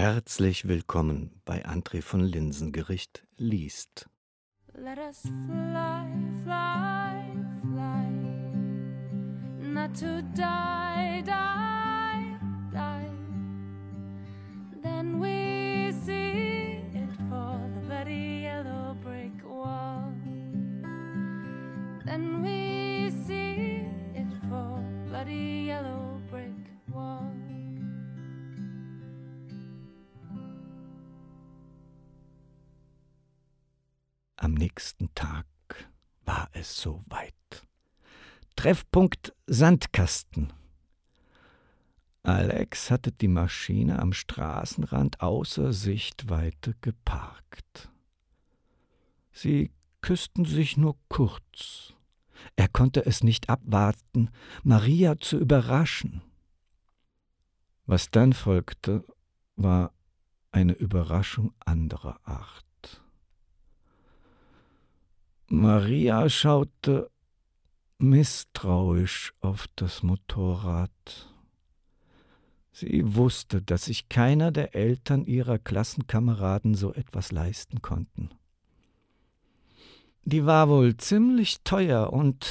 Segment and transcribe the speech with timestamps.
[0.00, 4.08] Herzlich willkommen bei André von Linsengericht liest.
[4.72, 6.06] Let us fly,
[6.42, 7.22] fly,
[7.60, 8.08] fly,
[9.60, 12.34] not to die, die,
[12.72, 13.10] die.
[14.82, 20.14] Then we see it for the bloody yellow brick wall.
[22.06, 25.59] Then we see it for bloody
[34.60, 35.46] nächsten Tag
[36.26, 37.34] war es soweit.
[38.56, 40.52] Treffpunkt Sandkasten.
[42.22, 47.88] Alex hatte die Maschine am Straßenrand außer Sichtweite geparkt.
[49.32, 49.70] Sie
[50.02, 51.94] küssten sich nur kurz.
[52.56, 54.28] Er konnte es nicht abwarten,
[54.62, 56.20] Maria zu überraschen.
[57.86, 59.06] Was dann folgte,
[59.56, 59.94] war
[60.52, 62.69] eine Überraschung anderer Art.
[65.52, 67.10] Maria schaute
[67.98, 70.90] misstrauisch auf das Motorrad.
[72.70, 78.30] Sie wusste, dass sich keiner der Eltern ihrer Klassenkameraden so etwas leisten konnten.
[80.22, 82.46] Die war wohl ziemlich teuer und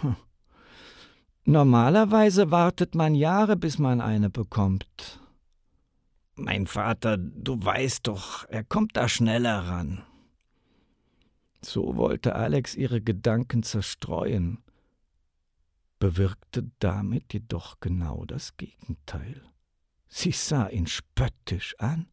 [0.00, 0.16] hm,
[1.44, 5.20] normalerweise wartet man Jahre, bis man eine bekommt.
[6.34, 10.02] Mein Vater, du weißt doch, er kommt da schneller ran.
[11.64, 14.58] So wollte Alex ihre Gedanken zerstreuen,
[16.00, 19.40] bewirkte damit jedoch genau das Gegenteil.
[20.08, 22.08] Sie sah ihn spöttisch an.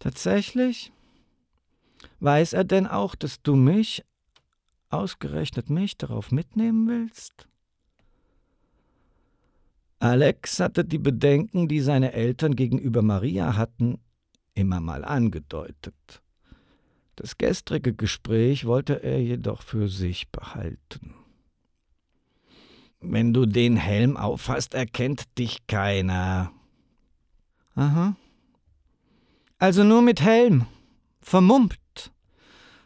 [0.00, 0.92] Tatsächlich?
[2.18, 4.04] Weiß er denn auch, dass du mich,
[4.90, 7.48] ausgerechnet mich, darauf mitnehmen willst?
[10.00, 13.98] Alex hatte die Bedenken, die seine Eltern gegenüber Maria hatten,
[14.52, 16.23] immer mal angedeutet.
[17.16, 21.14] Das gestrige Gespräch wollte er jedoch für sich behalten.
[23.00, 26.52] Wenn du den Helm aufhast, erkennt dich keiner.
[27.74, 28.16] Aha.
[29.58, 30.66] Also nur mit Helm.
[31.20, 31.78] Vermummt.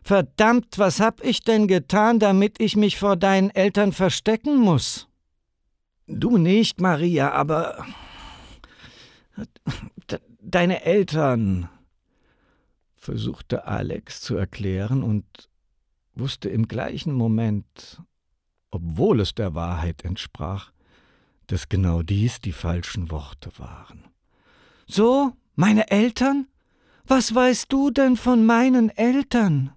[0.02, 5.08] Verdammt, was hab ich denn getan, damit ich mich vor deinen Eltern verstecken muss?
[6.06, 7.84] Du nicht, Maria, aber
[10.40, 11.68] deine Eltern
[13.08, 15.24] versuchte Alex zu erklären und
[16.14, 18.02] wusste im gleichen Moment,
[18.70, 20.72] obwohl es der Wahrheit entsprach,
[21.46, 24.04] dass genau dies die falschen Worte waren.
[24.86, 26.48] So, meine Eltern?
[27.06, 29.72] Was weißt du denn von meinen Eltern?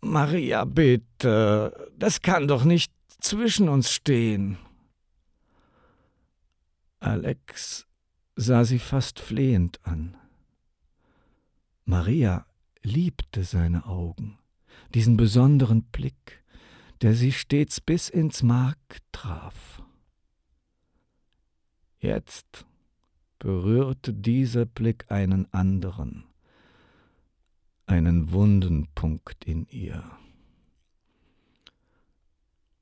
[0.00, 4.56] Maria, bitte, das kann doch nicht zwischen uns stehen.
[7.00, 7.86] Alex
[8.34, 10.16] sah sie fast flehend an.
[11.88, 12.44] Maria
[12.82, 14.38] liebte seine Augen,
[14.92, 16.44] diesen besonderen Blick,
[17.00, 18.76] der sie stets bis ins Mark
[19.10, 19.82] traf.
[21.98, 22.66] Jetzt
[23.38, 26.24] berührte dieser Blick einen anderen,
[27.86, 30.04] einen wunden Punkt in ihr.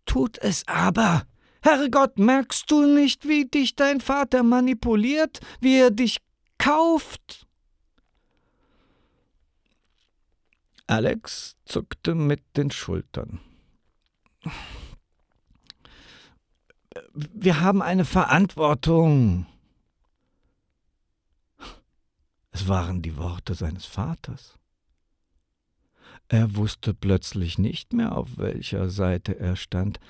[0.05, 1.29] Tut es aber!
[1.63, 6.17] Herrgott, merkst du nicht, wie dich dein Vater manipuliert, wie er dich
[6.59, 7.46] kauft?
[10.87, 13.41] Alex zuckte mit den Schultern.
[17.13, 19.47] Wir haben eine Verantwortung.
[22.53, 24.59] Es waren die Worte seines Vaters.
[26.29, 30.01] Er wusste plötzlich nicht mehr, auf welcher Seite er stand,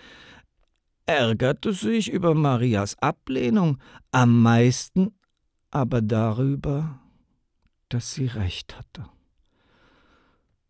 [1.06, 3.78] ärgerte sich über Marias Ablehnung,
[4.12, 5.14] am meisten
[5.70, 7.00] aber darüber,
[7.88, 9.06] dass sie recht hatte.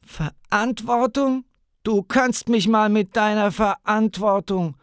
[0.06, 1.44] Verantwortung?
[1.82, 4.76] Du kannst mich mal mit deiner Verantwortung.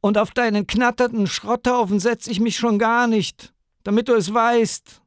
[0.00, 5.02] Und auf deinen knatternden Schrotthaufen setz ich mich schon gar nicht, damit du es weißt.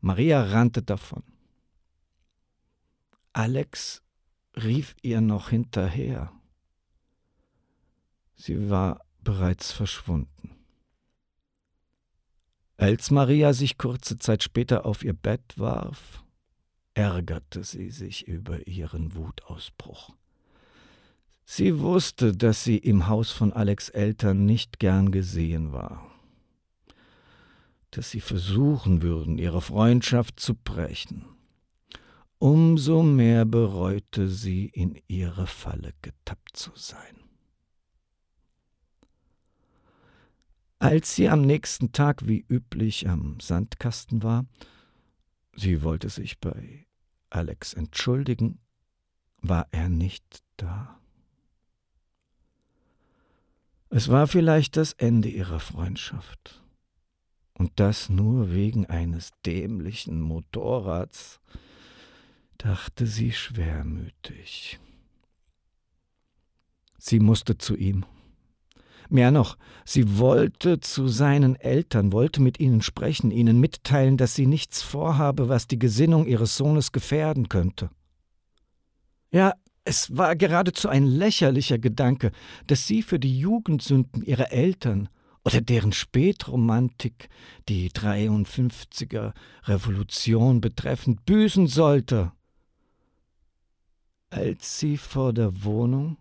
[0.00, 1.22] Maria rannte davon.
[3.32, 4.02] Alex
[4.56, 6.32] rief ihr noch hinterher.
[8.34, 10.56] Sie war bereits verschwunden.
[12.76, 16.21] Als Maria sich kurze Zeit später auf ihr Bett warf,
[16.94, 20.10] ärgerte sie sich über ihren Wutausbruch.
[21.44, 26.10] Sie wusste, dass sie im Haus von Alex Eltern nicht gern gesehen war,
[27.90, 31.24] dass sie versuchen würden, ihre Freundschaft zu brechen.
[32.38, 37.22] Umso mehr bereute sie, in ihre Falle getappt zu sein.
[40.78, 44.46] Als sie am nächsten Tag wie üblich am Sandkasten war,
[45.54, 46.86] sie wollte sich bei
[47.30, 48.58] Alex entschuldigen,
[49.38, 51.00] war er nicht da.
[53.90, 56.62] Es war vielleicht das Ende ihrer Freundschaft.
[57.52, 61.40] Und das nur wegen eines dämlichen Motorrads,
[62.56, 64.80] dachte sie schwermütig.
[66.98, 68.06] Sie musste zu ihm.
[69.08, 74.46] Mehr noch, sie wollte zu seinen Eltern, wollte mit ihnen sprechen, ihnen mitteilen, dass sie
[74.46, 77.90] nichts vorhabe, was die Gesinnung ihres Sohnes gefährden könnte.
[79.30, 79.54] Ja,
[79.84, 82.30] es war geradezu ein lächerlicher Gedanke,
[82.66, 85.08] dass sie für die Jugendsünden ihrer Eltern
[85.44, 87.28] oder deren Spätromantik,
[87.68, 89.32] die 53er
[89.64, 92.32] Revolution betreffend, büßen sollte.
[94.30, 96.16] Als sie vor der Wohnung,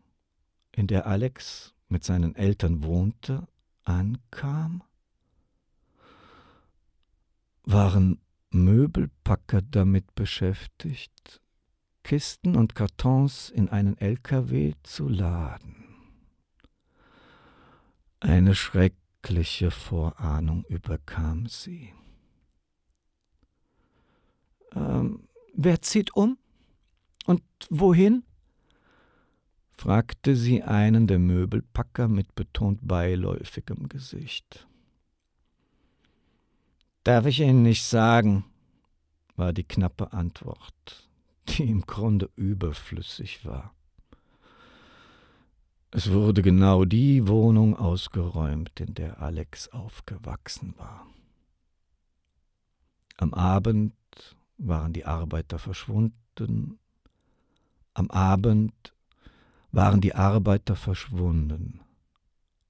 [0.71, 3.47] in der Alex mit seinen Eltern wohnte,
[3.83, 4.83] ankam,
[7.63, 11.41] waren Möbelpacker damit beschäftigt,
[12.03, 15.75] Kisten und Kartons in einen LKW zu laden.
[18.19, 21.93] Eine schreckliche Vorahnung überkam sie.
[24.73, 26.38] Ähm, wer zieht um?
[27.25, 28.23] Und wohin?
[29.81, 34.67] Fragte sie einen der Möbelpacker mit betont beiläufigem Gesicht.
[37.03, 38.45] Darf ich Ihnen nicht sagen,
[39.35, 41.09] war die knappe Antwort
[41.47, 43.73] die im Grunde überflüssig war.
[45.89, 51.07] Es wurde genau die Wohnung ausgeräumt, in der Alex aufgewachsen war.
[53.17, 53.95] Am Abend
[54.57, 56.79] waren die Arbeiter verschwunden.
[57.93, 58.93] Am Abend
[59.71, 61.81] waren die Arbeiter verschwunden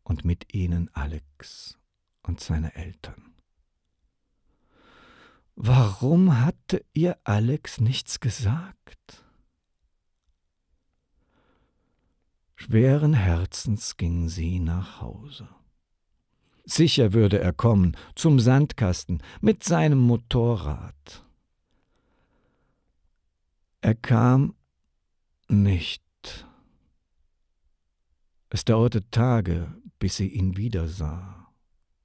[0.03, 1.77] und mit ihnen Alex
[2.23, 3.33] und seine Eltern.
[5.55, 9.25] Warum hatte ihr Alex nichts gesagt?
[12.55, 15.49] Schweren Herzens ging sie nach Hause.
[16.63, 21.25] Sicher würde er kommen zum Sandkasten mit seinem Motorrad.
[23.81, 24.53] Er kam
[25.47, 26.03] nicht.
[28.51, 31.47] Es dauerte Tage, bis sie ihn wiedersah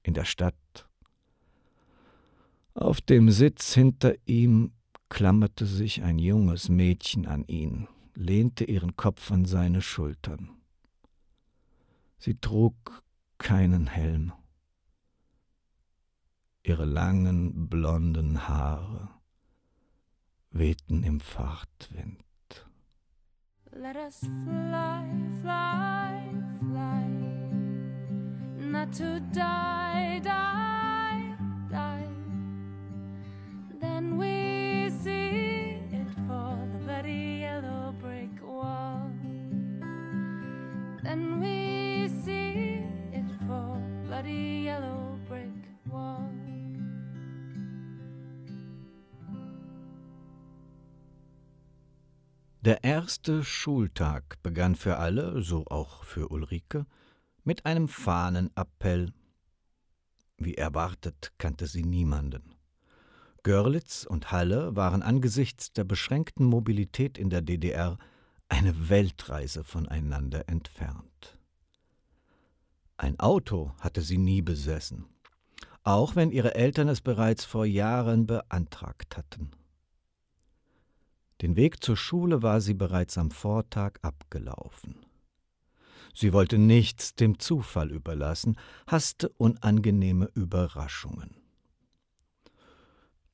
[0.01, 0.55] in der Stadt
[2.77, 4.71] auf dem Sitz hinter ihm
[5.09, 10.51] klammerte sich ein junges Mädchen an ihn, lehnte ihren Kopf an seine Schultern.
[12.19, 13.03] Sie trug
[13.39, 14.31] keinen Helm.
[16.61, 19.09] Ihre langen blonden Haare
[20.51, 22.23] wehten im Fahrtwind.
[23.71, 25.03] Let us fly,
[25.41, 25.96] fly,
[28.71, 31.35] not to die, die,
[31.69, 32.07] die.
[33.79, 39.09] Then we see it for the bloody yellow brick wall.
[41.03, 42.83] Then we see
[43.13, 45.07] it for bloody yellow.
[52.67, 56.85] Der erste Schultag begann für alle, so auch für Ulrike,
[57.47, 59.13] mit einem Fahnenappell.
[60.37, 62.55] Wie erwartet kannte sie niemanden.
[63.41, 67.97] Görlitz und Halle waren angesichts der beschränkten Mobilität in der DDR
[68.49, 71.39] eine Weltreise voneinander entfernt.
[72.97, 75.05] Ein Auto hatte sie nie besessen,
[75.83, 79.51] auch wenn ihre Eltern es bereits vor Jahren beantragt hatten.
[81.41, 85.06] Den Weg zur Schule war sie bereits am Vortag abgelaufen.
[86.19, 88.57] Sie wollte nichts dem Zufall überlassen,
[88.87, 91.35] hasste unangenehme Überraschungen.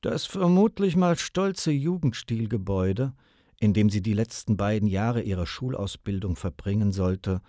[0.02, 3.14] Das vermutlich mal stolze Jugendstilgebäude,
[3.58, 7.40] in dem sie die letzten beiden Jahre ihrer Schulausbildung verbringen sollte,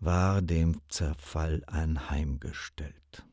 [0.00, 3.24] war dem Zerfall anheimgestellt.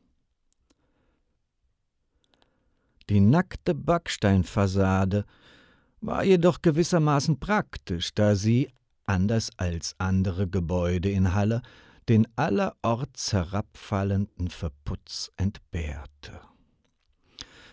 [3.10, 5.26] Die nackte Backsteinfassade
[6.00, 8.70] war jedoch gewissermaßen praktisch, da sie,
[9.06, 11.62] anders als andere Gebäude in Halle,
[12.08, 16.40] den allerorts herabfallenden Verputz entbehrte.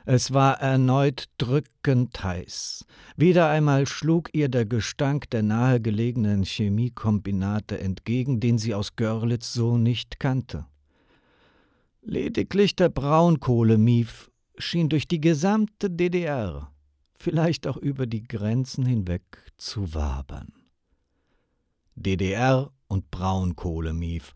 [0.05, 2.85] Es war erneut drückend heiß.
[3.17, 9.77] Wieder einmal schlug ihr der Gestank der nahegelegenen Chemiekombinate entgegen, den sie aus Görlitz so
[9.77, 10.65] nicht kannte.
[12.01, 16.71] Lediglich der Braunkohlemief schien durch die gesamte DDR,
[17.13, 19.21] vielleicht auch über die Grenzen hinweg,
[19.57, 20.60] zu wabern.
[21.95, 24.33] DDR und Braunkohlemief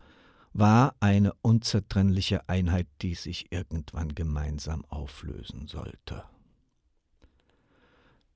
[0.52, 6.24] war eine unzertrennliche Einheit, die sich irgendwann gemeinsam auflösen sollte.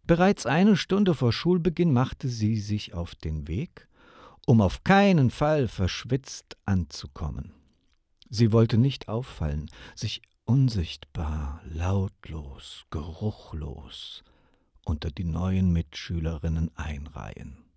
[0.07, 3.89] Bereits eine Stunde vor Schulbeginn machte sie sich auf den Weg,
[4.47, 7.53] um auf keinen Fall verschwitzt anzukommen.
[8.29, 14.25] Sie wollte nicht auffallen, sich unsichtbar, lautlos, geruchlos
[14.85, 17.70] unter die neuen Mitschülerinnen einreihen.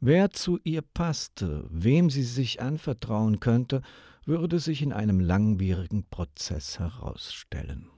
[0.00, 3.82] Wer zu ihr passte, wem sie sich anvertrauen könnte,
[4.24, 7.90] würde sich in einem langwierigen Prozess herausstellen.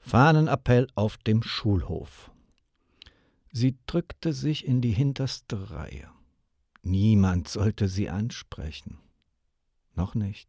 [0.00, 2.32] Fahnenappell auf dem Schulhof.
[3.52, 6.08] Sie drückte sich in die hinterste Reihe.
[6.82, 8.98] Niemand sollte sie ansprechen.
[9.94, 10.48] Noch nicht.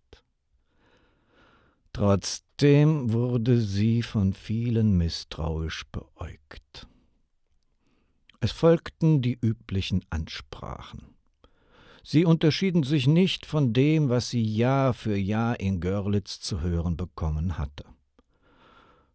[1.92, 6.88] Trotzdem wurde sie von vielen misstrauisch beäugt.
[8.44, 11.16] Es folgten die üblichen Ansprachen.
[12.04, 16.98] Sie unterschieden sich nicht von dem, was sie Jahr für Jahr in Görlitz zu hören
[16.98, 17.86] bekommen hatte.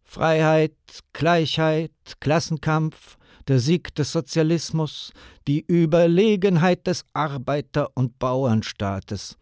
[0.01, 0.73] Freiheit,
[1.13, 5.13] Gleichheit, Klassenkampf, der Sieg des Sozialismus,
[5.47, 9.37] die Überlegenheit des Arbeiter- und Bauernstaates,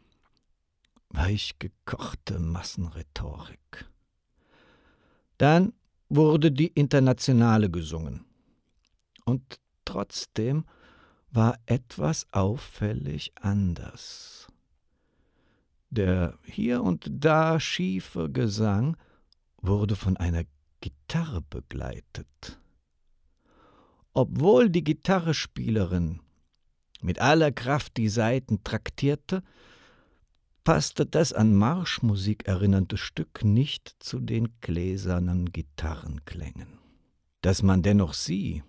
[1.12, 3.86] weichgekochte Massenrhetorik.
[5.38, 5.72] Dann
[6.10, 8.25] wurde die Internationale gesungen.
[9.24, 10.65] Und trotzdem
[11.32, 14.48] war etwas auffällig anders.
[15.89, 18.98] Der hier und da schiefe Gesang
[19.58, 20.44] wurde von einer
[20.82, 22.60] Gitarre begleitet.
[24.13, 26.22] Obwohl die Gitarrespielerin
[27.01, 29.44] mit aller Kraft die Saiten traktierte,
[30.63, 36.79] passte das an Marschmusik erinnernde Stück nicht zu den gläsernen Gitarrenklängen.
[37.41, 38.63] Dass man dennoch sie,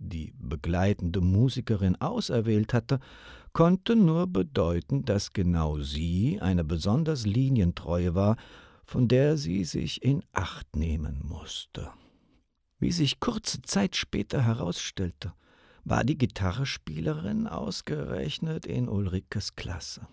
[0.00, 2.98] die begleitende Musikerin, auserwählt hatte,
[3.52, 8.36] konnte nur bedeuten, dass genau sie eine besonders linientreue war,
[8.84, 11.90] von der sie sich in Acht nehmen musste.
[12.78, 15.34] Wie sich kurze Zeit später herausstellte,
[15.84, 20.08] war die Gitarrespielerin ausgerechnet in Ulrikes Klasse.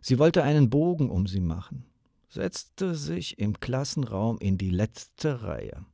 [0.00, 1.86] Sie wollte einen Bogen um sie machen,
[2.28, 5.86] setzte sich im Klassenraum in die letzte Reihe.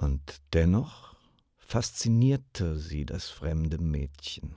[0.00, 1.14] Und dennoch
[1.58, 4.56] faszinierte sie das fremde Mädchen.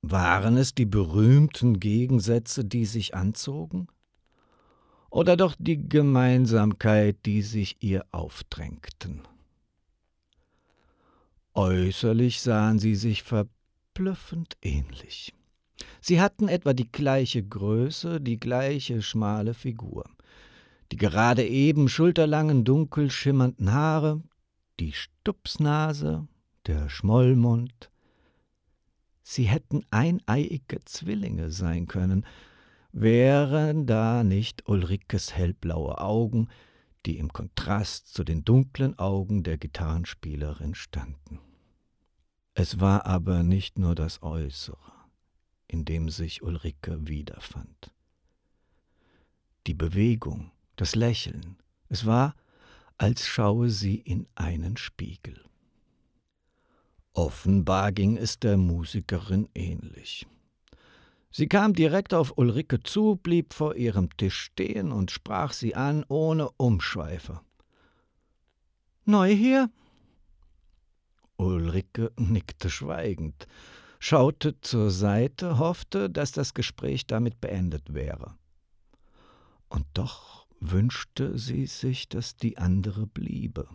[0.00, 3.88] Waren es die berühmten Gegensätze, die sich anzogen?
[5.10, 9.22] Oder doch die Gemeinsamkeit, die sich ihr aufdrängten?
[11.54, 15.34] Äußerlich sahen sie sich verblüffend ähnlich.
[16.00, 20.04] Sie hatten etwa die gleiche Größe, die gleiche schmale Figur,
[20.92, 24.22] die gerade eben schulterlangen, dunkel schimmernden Haare,
[24.80, 26.26] die Stupsnase,
[26.66, 27.90] der Schmollmund.
[29.22, 32.26] Sie hätten eineiige Zwillinge sein können,
[32.92, 36.48] wären da nicht Ulrikes hellblaue Augen,
[37.06, 41.40] die im Kontrast zu den dunklen Augen der Gitarrenspielerin standen.
[42.54, 44.94] Es war aber nicht nur das Äußere
[45.74, 47.92] in dem sich Ulrike wiederfand.
[49.66, 51.56] Die Bewegung, das Lächeln,
[51.88, 52.34] es war,
[52.98, 55.44] als schaue sie in einen Spiegel.
[57.12, 60.26] Offenbar ging es der Musikerin ähnlich.
[61.30, 66.04] Sie kam direkt auf Ulrike zu, blieb vor ihrem Tisch stehen und sprach sie an,
[66.08, 67.40] ohne Umschweife.
[69.04, 69.70] Neu hier?
[71.36, 73.48] Ulrike nickte schweigend
[74.04, 78.36] schaute zur Seite, hoffte, dass das Gespräch damit beendet wäre.
[79.70, 83.68] Und doch wünschte sie sich, dass die andere bliebe.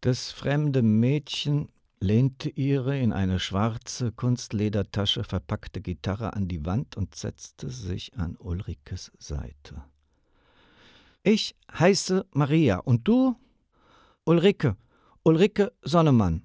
[0.00, 7.14] Das fremde Mädchen lehnte ihre in eine schwarze Kunstledertasche verpackte Gitarre an die Wand und
[7.14, 9.84] setzte sich an Ulrikes Seite.
[11.22, 13.36] Ich heiße Maria und du?
[14.24, 14.76] Ulrike,
[15.22, 16.42] Ulrike Sonnemann.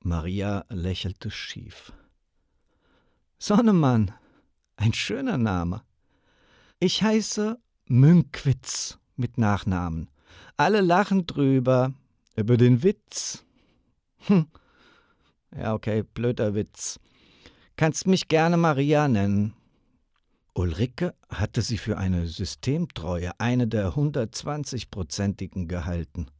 [0.00, 1.92] Maria lächelte schief.
[3.38, 4.12] Sonnemann,
[4.76, 5.82] ein schöner Name.
[6.84, 10.10] Ich heiße Münkwitz mit Nachnamen.
[10.56, 11.94] Alle lachen drüber,
[12.34, 13.44] über den Witz.
[14.26, 14.48] Hm.
[15.56, 16.98] Ja, okay, blöder Witz.
[17.76, 19.54] Kannst mich gerne Maria nennen.
[20.54, 26.32] Ulrike hatte sie für eine Systemtreue, eine der 120-prozentigen gehalten.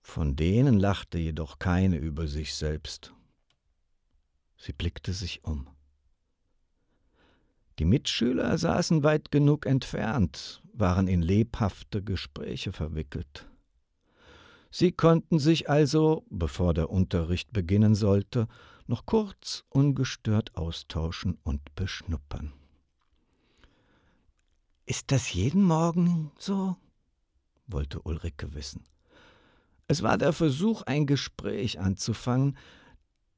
[0.00, 3.12] Von denen lachte jedoch keine über sich selbst.
[4.56, 5.68] Sie blickte sich um.
[7.78, 13.48] Die Mitschüler saßen weit genug entfernt, waren in lebhafte Gespräche verwickelt.
[14.70, 18.48] Sie konnten sich also, bevor der Unterricht beginnen sollte,
[18.86, 22.52] noch kurz ungestört austauschen und beschnuppern.
[24.84, 26.76] Ist das jeden Morgen so?
[27.66, 28.84] wollte Ulrike wissen.
[29.86, 32.56] Es war der Versuch, ein Gespräch anzufangen,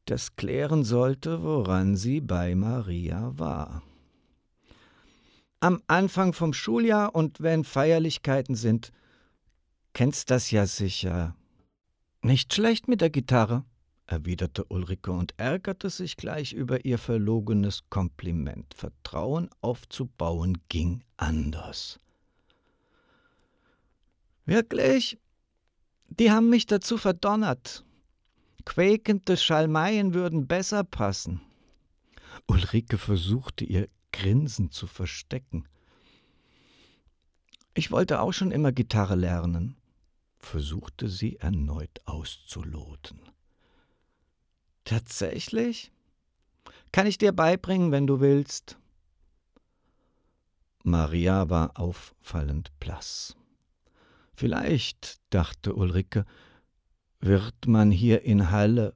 [0.04, 3.82] das klären sollte, woran sie bei Maria war.
[5.62, 8.92] Am Anfang vom Schuljahr und wenn Feierlichkeiten sind,
[9.92, 11.36] kennst das ja sicher.
[12.22, 13.66] Nicht schlecht mit der Gitarre,
[14.06, 18.72] erwiderte Ulrike und ärgerte sich gleich über ihr verlogenes Kompliment.
[18.72, 22.00] Vertrauen aufzubauen ging anders.
[24.46, 25.18] Wirklich?
[26.08, 27.84] Die haben mich dazu verdonnert.
[28.64, 31.42] Quäkende Schalmeien würden besser passen.
[32.46, 35.68] Ulrike versuchte ihr Grinsen zu verstecken.
[37.74, 39.76] Ich wollte auch schon immer Gitarre lernen,
[40.38, 43.20] versuchte sie erneut auszuloten.
[44.84, 45.92] Tatsächlich?
[46.92, 48.76] Kann ich dir beibringen, wenn du willst.
[50.82, 53.36] Maria war auffallend blass.
[54.32, 56.24] Vielleicht, dachte Ulrike,
[57.20, 58.94] wird man hier in Halle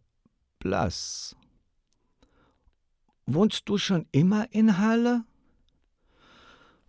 [0.59, 1.37] blass.
[3.27, 5.25] Wohnst du schon immer in Halle?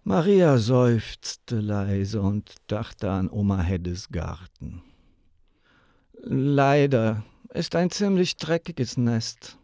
[0.03, 4.83] Maria seufzte leise und dachte an Oma Heddes Garten.
[6.21, 7.23] Leider
[7.53, 9.57] ist ein ziemlich dreckiges Nest.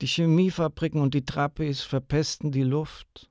[0.00, 3.30] Die Chemiefabriken und die Trappis verpesten die Luft.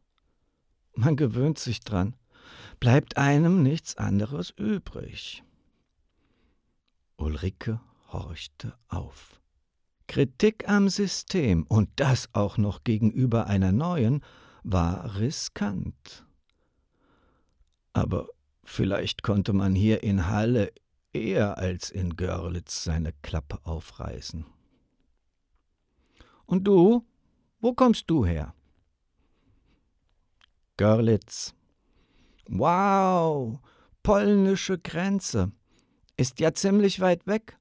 [0.95, 2.15] Man gewöhnt sich dran.
[2.79, 5.43] Bleibt einem nichts anderes übrig.
[7.17, 9.42] Ulrike horchte auf.
[10.07, 14.23] Kritik am System und das auch noch gegenüber einer neuen
[14.63, 16.25] war riskant.
[17.93, 18.27] Aber
[18.63, 20.71] vielleicht konnte man hier in Halle
[21.13, 24.45] eher als in Görlitz seine Klappe aufreißen.
[26.45, 27.05] Und du?
[27.59, 28.53] Wo kommst du her?
[30.77, 31.53] Görlitz.
[32.47, 33.59] Wow,
[34.01, 35.51] polnische Grenze.
[36.17, 37.57] Ist ja ziemlich weit weg.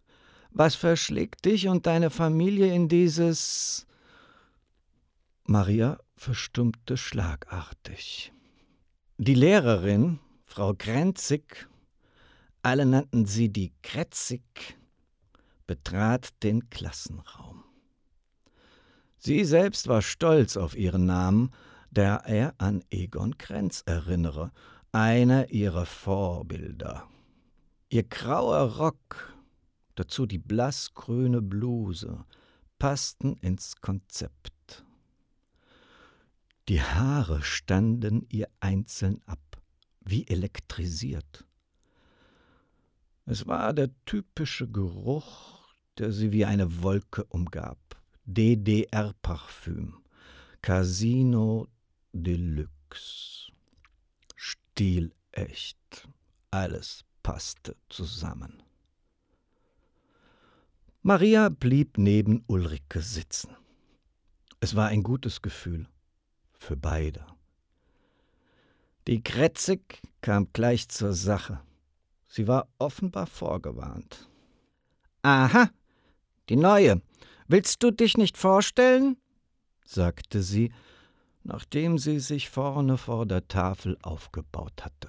[0.55, 3.87] Was verschlägt dich und deine Familie in dieses.
[5.45, 8.33] Maria verstummte schlagartig.
[9.17, 11.69] Die Lehrerin, Frau Grenzig,
[12.62, 14.77] alle nannten sie die Kretzig,
[15.67, 17.65] betrat den Klassenraum.
[19.19, 21.51] Sie selbst war stolz auf ihren Namen,
[21.91, 24.53] der er an Egon Krenz erinnere,
[24.93, 27.09] einer ihrer Vorbilder.
[27.88, 29.32] Ihr grauer Rock,
[30.03, 32.25] dazu die blassgrüne Bluse,
[32.81, 34.85] passten ins Konzept.
[36.69, 39.62] Die Haare standen ihr einzeln ab,
[40.01, 41.47] wie elektrisiert.
[43.27, 45.61] Es war der typische Geruch,
[45.99, 47.79] der sie wie eine Wolke umgab.
[48.25, 50.03] DDR-Parfüm.
[50.62, 51.69] Casino
[52.12, 53.53] Deluxe.
[54.35, 56.09] Stilecht.
[56.51, 58.62] Alles passte zusammen.
[61.05, 63.57] Maria blieb neben Ulrike sitzen.
[64.61, 65.88] Es war ein gutes Gefühl
[66.53, 67.27] für beide.
[69.09, 71.61] Die Kretzig kam gleich zur Sache.
[72.29, 74.29] Sie war offenbar vorgewarnt.
[75.23, 75.71] Aha,
[76.49, 77.03] die neue.
[77.49, 79.17] Willst du dich nicht vorstellen?
[79.85, 80.73] sagte sie,
[81.43, 85.09] nachdem sie sich vorne vor der Tafel aufgebaut hatte.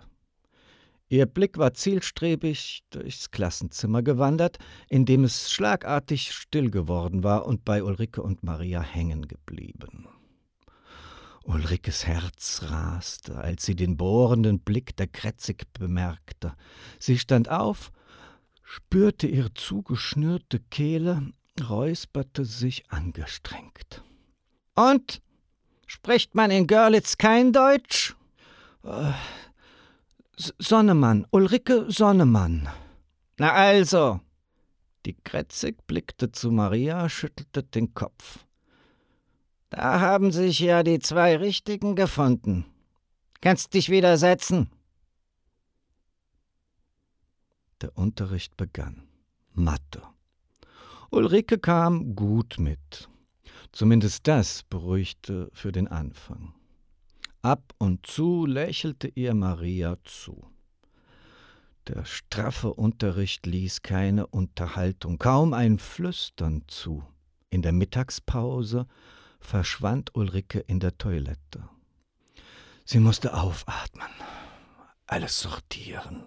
[1.14, 4.58] Ihr Blick war zielstrebig durchs Klassenzimmer gewandert,
[4.90, 10.08] in dem es schlagartig still geworden war und bei Ulrike und Maria hängen geblieben.
[11.44, 16.56] Ulrikes Herz raste, als sie den bohrenden Blick der Kretzig bemerkte.
[16.98, 17.92] Sie stand auf,
[18.64, 24.02] spürte ihre zugeschnürte Kehle, räusperte sich angestrengt.
[24.74, 25.22] Und?
[25.86, 28.16] Spricht man in Görlitz kein Deutsch?
[30.36, 32.68] Sonnemann, Ulrike Sonnemann.
[33.38, 34.20] Na also.
[35.06, 38.46] Die Kretzig blickte zu Maria, schüttelte den Kopf.
[39.70, 42.66] Da haben sich ja die zwei Richtigen gefunden.
[43.42, 44.70] Kannst dich wieder setzen.
[47.82, 49.08] Der Unterricht begann.
[49.52, 50.02] Mathe.
[51.12, 53.10] Ulrike kam gut mit.
[53.72, 56.54] Zumindest das beruhigte für den Anfang.
[57.44, 60.48] Ab und zu lächelte ihr Maria zu.
[61.88, 67.04] Der straffe Unterricht ließ keine Unterhaltung, kaum ein Flüstern zu.
[67.50, 68.88] In der Mittagspause
[69.42, 71.68] verschwand Ulrike in der Toilette.
[72.86, 74.08] Sie musste aufatmen,
[75.06, 76.24] alles sortieren,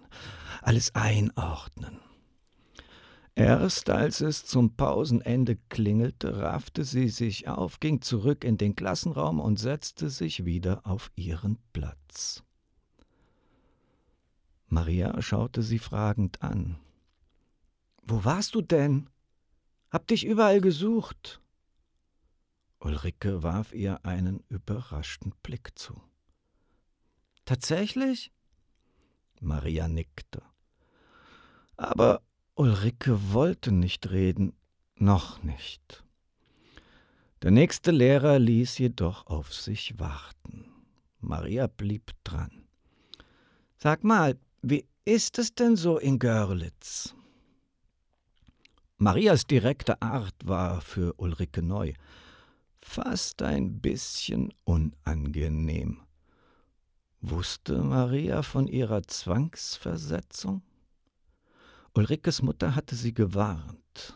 [0.61, 1.99] alles einordnen.
[3.37, 9.41] Erst als es zum Pausenende klingelte, raffte sie sich auf, ging zurück in den Klassenraum
[9.41, 12.43] und setzte sich wieder auf ihren Platz.
[14.69, 16.79] Maria schaute sie fragend an.
[18.05, 19.11] Wo warst du denn?
[19.91, 21.43] Hab dich überall gesucht.
[22.81, 26.01] Ulrike warf ihr einen überraschten Blick zu.
[27.45, 28.33] Tatsächlich?
[29.43, 30.41] Maria nickte.
[31.77, 32.23] Aber
[32.59, 34.55] Ulrike wollte nicht reden,
[34.95, 36.03] noch nicht.
[37.43, 40.65] Der nächste Lehrer ließ jedoch auf sich warten.
[41.21, 42.67] Maria blieb dran.
[43.77, 47.15] Sag mal, wie ist es denn so in Görlitz?
[48.97, 51.93] Marias direkte Art war für Ulrike neu,
[52.79, 56.01] fast ein bisschen unangenehm.
[57.21, 60.63] Wusste Maria von ihrer Zwangsversetzung?
[61.97, 64.15] Ulrikes Mutter hatte sie gewarnt.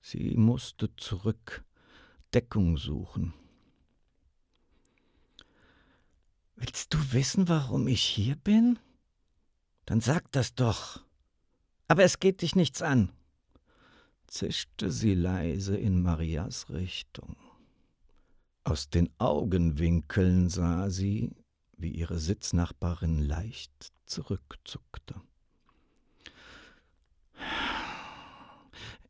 [0.00, 1.64] Sie musste zurück,
[2.32, 3.34] Deckung suchen.
[6.54, 8.78] Willst du wissen, warum ich hier bin?
[9.84, 11.04] Dann sag das doch.
[11.88, 13.10] Aber es geht dich nichts an,
[14.28, 17.36] zischte sie leise in Marias Richtung.
[18.62, 21.34] Aus den Augenwinkeln sah sie,
[21.76, 25.20] wie ihre Sitznachbarin leicht zurückzuckte.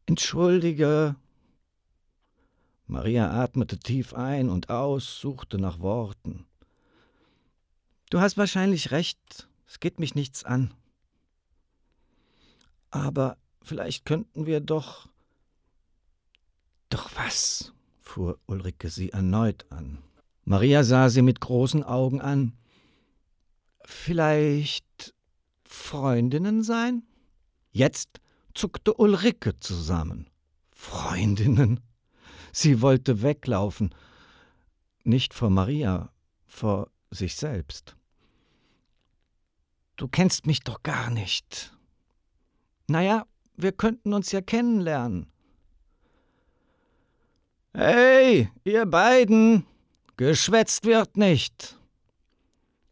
[0.07, 1.17] Entschuldige.
[2.87, 6.47] Maria atmete tief ein und aus, suchte nach Worten.
[8.11, 10.75] Du hast wahrscheinlich recht, es geht mich nichts an.
[12.91, 15.09] Aber vielleicht könnten wir doch.
[16.89, 17.73] Doch was?
[18.01, 19.99] fuhr Ulrike sie erneut an.
[20.45, 22.59] Maria sah sie mit großen Augen an.
[23.85, 25.15] Vielleicht
[25.65, 27.05] Freundinnen sein?
[27.71, 28.21] Jetzt
[28.55, 30.29] zuckte Ulrike zusammen.
[30.73, 31.81] Freundinnen.
[32.53, 33.95] Sie wollte weglaufen.
[35.05, 36.11] Nicht vor Maria,
[36.47, 37.97] vor sich selbst.
[39.97, 41.77] Du kennst mich doch gar nicht.
[42.89, 45.31] Naja, wir könnten uns ja kennenlernen.
[47.73, 49.65] Hey, ihr beiden,
[50.17, 51.79] geschwätzt wird nicht.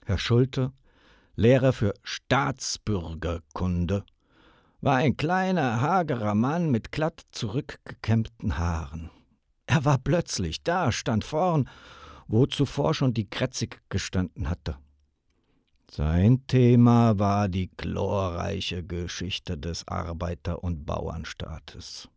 [0.05, 0.73] Herr Schulte,
[1.35, 4.05] Lehrer für Staatsbürgerkunde,
[4.81, 9.11] war ein kleiner, hagerer Mann mit glatt zurückgekämmten Haaren.
[9.67, 11.69] Er war plötzlich da, stand vorn,
[12.27, 14.77] wo zuvor schon die Kretzig gestanden hatte.
[15.91, 22.09] Sein Thema war die glorreiche Geschichte des Arbeiter- und Bauernstaates.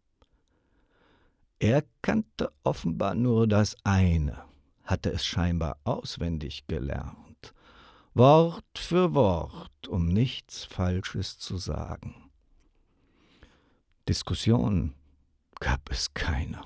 [1.59, 4.43] Er kannte offenbar nur das eine,
[4.83, 7.53] hatte es scheinbar auswendig gelernt,
[8.13, 12.30] Wort für Wort, um nichts Falsches zu sagen.
[14.11, 14.93] Diskussion
[15.61, 16.59] gab es keine.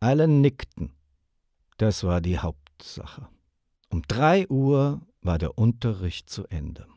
[0.00, 0.90] Alle nickten.
[1.76, 3.28] Das war die Hauptsache.
[3.88, 6.88] Um drei Uhr war der Unterricht zu Ende.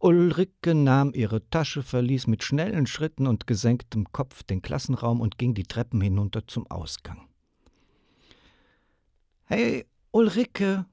[0.00, 5.52] Ulrike nahm ihre Tasche, verließ mit schnellen Schritten und gesenktem Kopf den Klassenraum und ging
[5.52, 7.28] die Treppen hinunter zum Ausgang.
[9.44, 10.86] Hey, Ulrike,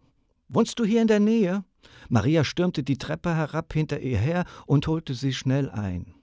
[0.50, 1.63] wohnst du hier in der Nähe?
[2.10, 6.17] Maria stürmte die Treppe herab hinter ihr her und holte sie schnell ein.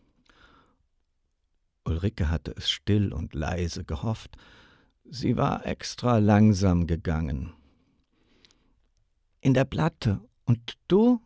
[1.84, 4.36] Ulrike hatte es still und leise gehofft.
[5.04, 7.52] Sie war extra langsam gegangen.
[9.40, 10.20] In der Platte.
[10.46, 11.20] Und du?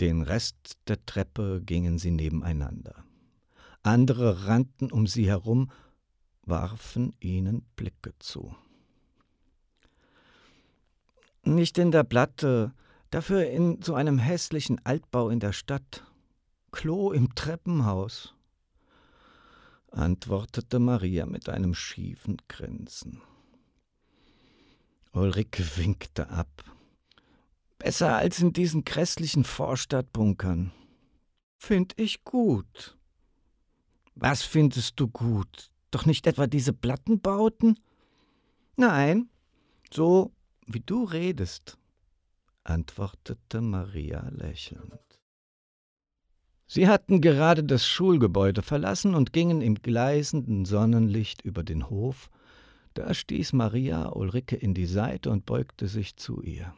[0.00, 3.04] Den Rest der Treppe gingen sie nebeneinander.
[3.82, 5.70] Andere rannten um sie herum,
[6.42, 8.54] warfen ihnen Blicke zu.
[11.42, 12.74] Nicht in der Platte,
[13.10, 16.04] dafür in so einem hässlichen Altbau in der Stadt.
[16.70, 18.34] Klo im Treppenhaus
[19.90, 23.22] antwortete Maria mit einem schiefen Grinsen.
[25.12, 26.64] Ulrike winkte ab.
[27.78, 30.72] Besser als in diesen grässlichen Vorstadtbunkern.
[31.56, 32.96] Find ich gut.
[34.14, 35.70] Was findest du gut?
[35.90, 37.78] Doch nicht etwa diese Plattenbauten?
[38.76, 39.28] Nein,
[39.92, 40.32] so
[40.66, 41.78] wie du redest,
[42.64, 45.09] antwortete Maria lächelnd.
[46.72, 52.30] Sie hatten gerade das Schulgebäude verlassen und gingen im gleißenden Sonnenlicht über den Hof,
[52.94, 56.72] da stieß Maria Ulrike in die Seite und beugte sich zu ihr.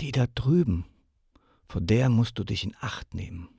[0.00, 0.86] Die da drüben,
[1.68, 3.50] vor der musst du dich in Acht nehmen.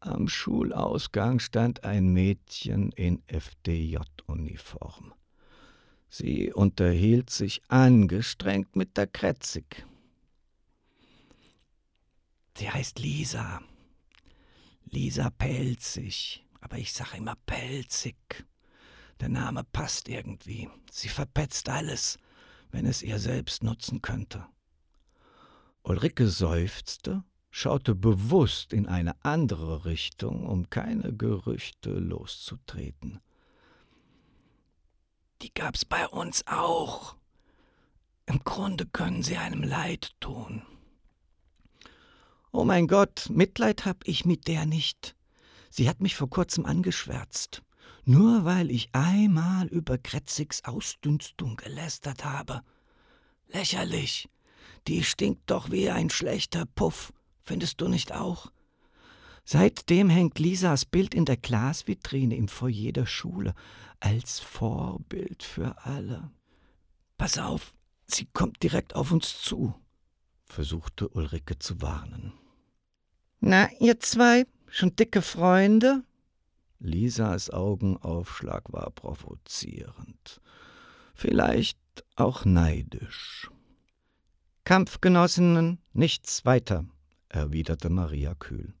[0.00, 5.14] Am Schulausgang stand ein Mädchen in FDJ-Uniform.
[6.10, 9.87] Sie unterhielt sich angestrengt mit der Kretzig.
[12.58, 13.62] Sie heißt Lisa.
[14.86, 18.16] Lisa Pelzig, aber ich sag immer Pelzig.
[19.20, 20.68] Der Name passt irgendwie.
[20.90, 22.18] Sie verpetzt alles,
[22.72, 24.44] wenn es ihr selbst nutzen könnte.
[25.84, 33.20] Ulrike seufzte, schaute bewusst in eine andere Richtung, um keine Gerüchte loszutreten.
[35.42, 37.14] Die gab's bei uns auch.
[38.26, 40.62] Im Grunde können sie einem leid tun.
[42.52, 45.14] Oh mein Gott, Mitleid hab ich mit der nicht.
[45.70, 47.62] Sie hat mich vor kurzem angeschwärzt.
[48.04, 52.62] Nur weil ich einmal über Kretzigs Ausdünstung gelästert habe.
[53.48, 54.30] Lächerlich.
[54.86, 57.12] Die stinkt doch wie ein schlechter Puff.
[57.42, 58.50] Findest du nicht auch?
[59.44, 63.54] Seitdem hängt Lisas Bild in der Glasvitrine im Foyer der Schule
[64.00, 66.30] als Vorbild für alle.
[67.16, 67.74] Pass auf,
[68.06, 69.74] sie kommt direkt auf uns zu,
[70.48, 72.32] versuchte Ulrike zu warnen.
[73.40, 76.02] Na, ihr zwei, schon dicke Freunde?
[76.80, 80.40] Lisas Augenaufschlag war provozierend,
[81.14, 81.78] vielleicht
[82.16, 83.50] auch neidisch.
[84.64, 86.84] Kampfgenossinnen, nichts weiter,
[87.28, 88.74] erwiderte Maria kühl.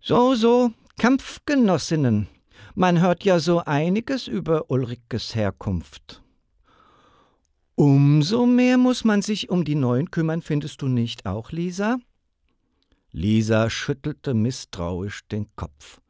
[0.00, 2.28] So, so, Kampfgenossinnen.
[2.74, 6.22] Man hört ja so einiges über Ulrikes Herkunft.
[7.78, 11.98] Umso mehr muss man sich um die Neuen kümmern, findest du nicht auch, Lisa?
[13.12, 16.00] Lisa schüttelte misstrauisch den Kopf.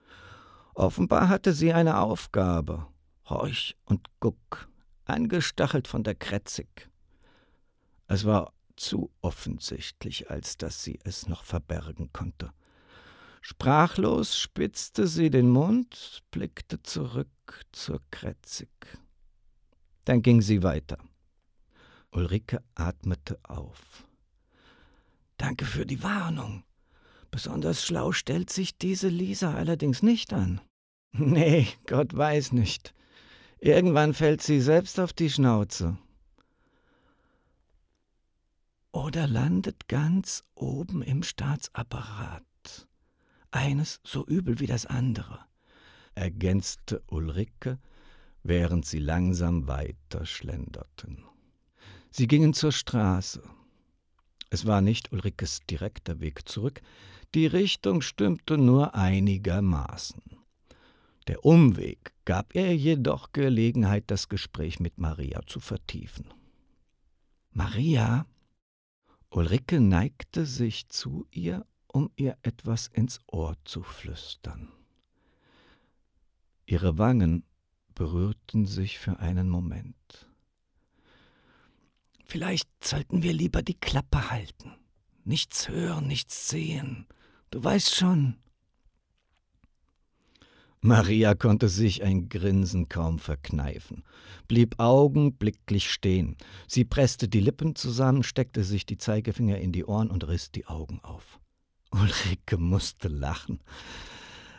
[0.75, 2.87] Offenbar hatte sie eine Aufgabe.
[3.29, 4.69] Horch und guck,
[5.07, 6.89] angestachelt von der Kretzig.
[8.07, 12.53] Es war zu offensichtlich, als dass sie es noch verbergen konnte.
[13.41, 18.69] Sprachlos spitzte sie den Mund, blickte zurück zur Kretzig.
[20.05, 20.99] Dann ging sie weiter.
[22.17, 24.07] Ulrike atmete auf.
[25.37, 26.65] Danke für die Warnung.
[27.31, 30.61] Besonders schlau stellt sich diese Lisa allerdings nicht an.
[31.19, 32.93] Nee, Gott weiß nicht.
[33.59, 35.97] Irgendwann fällt sie selbst auf die Schnauze.
[38.93, 42.45] Oder landet ganz oben im Staatsapparat.
[43.51, 45.39] Eines so übel wie das andere,
[46.15, 47.79] ergänzte Ulrike,
[48.43, 51.25] während sie langsam weiter schlenderten.
[52.19, 53.43] Sie gingen zur Straße.
[54.49, 56.81] Es war nicht Ulrikes direkter Weg zurück,
[57.35, 60.23] die Richtung stimmte nur einigermaßen.
[61.27, 66.33] Der Umweg gab ihr jedoch Gelegenheit, das Gespräch mit Maria zu vertiefen.
[67.51, 68.25] Maria?
[69.29, 74.73] Ulrike neigte sich zu ihr, um ihr etwas ins Ohr zu flüstern.
[76.65, 77.45] Ihre Wangen
[77.95, 80.27] berührten sich für einen Moment.
[82.27, 84.73] Vielleicht sollten wir lieber die Klappe halten.
[85.25, 87.07] Nichts hören, nichts sehen.
[87.51, 88.37] Du weißt schon.
[90.81, 94.05] Maria konnte sich ein Grinsen kaum verkneifen,
[94.47, 96.37] blieb augenblicklich stehen.
[96.69, 100.67] Sie presste die Lippen zusammen, steckte sich die Zeigefinger in die Ohren und riss die
[100.67, 101.41] Augen auf.
[101.91, 103.61] Ulrike musste lachen.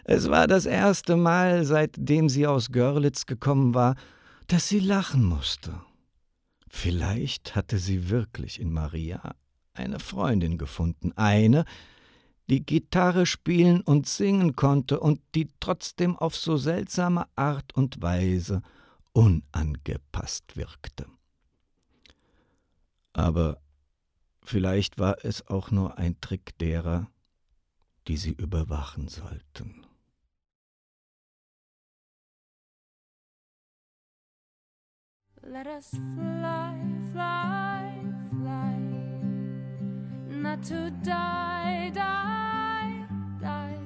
[0.03, 3.95] Es war das erste Mal, seitdem sie aus Görlitz gekommen war,
[4.47, 5.81] dass sie lachen musste.
[6.69, 9.35] Vielleicht hatte sie wirklich in Maria
[9.73, 11.65] eine Freundin gefunden, eine,
[12.49, 18.61] die Gitarre spielen und singen konnte und die trotzdem auf so seltsame Art und Weise
[19.13, 21.07] unangepasst wirkte.
[23.13, 23.59] Aber
[24.43, 27.09] vielleicht war es auch nur ein Trick derer,
[28.07, 29.86] die sie überwachen sollten.
[35.49, 36.75] Let us fly,
[37.13, 37.93] fly,
[38.31, 38.77] fly,
[40.27, 43.07] not to die, die,
[43.39, 43.79] die.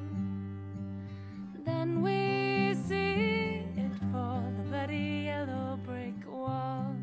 [1.63, 6.95] Then we see it for the bloody yellow brick wall.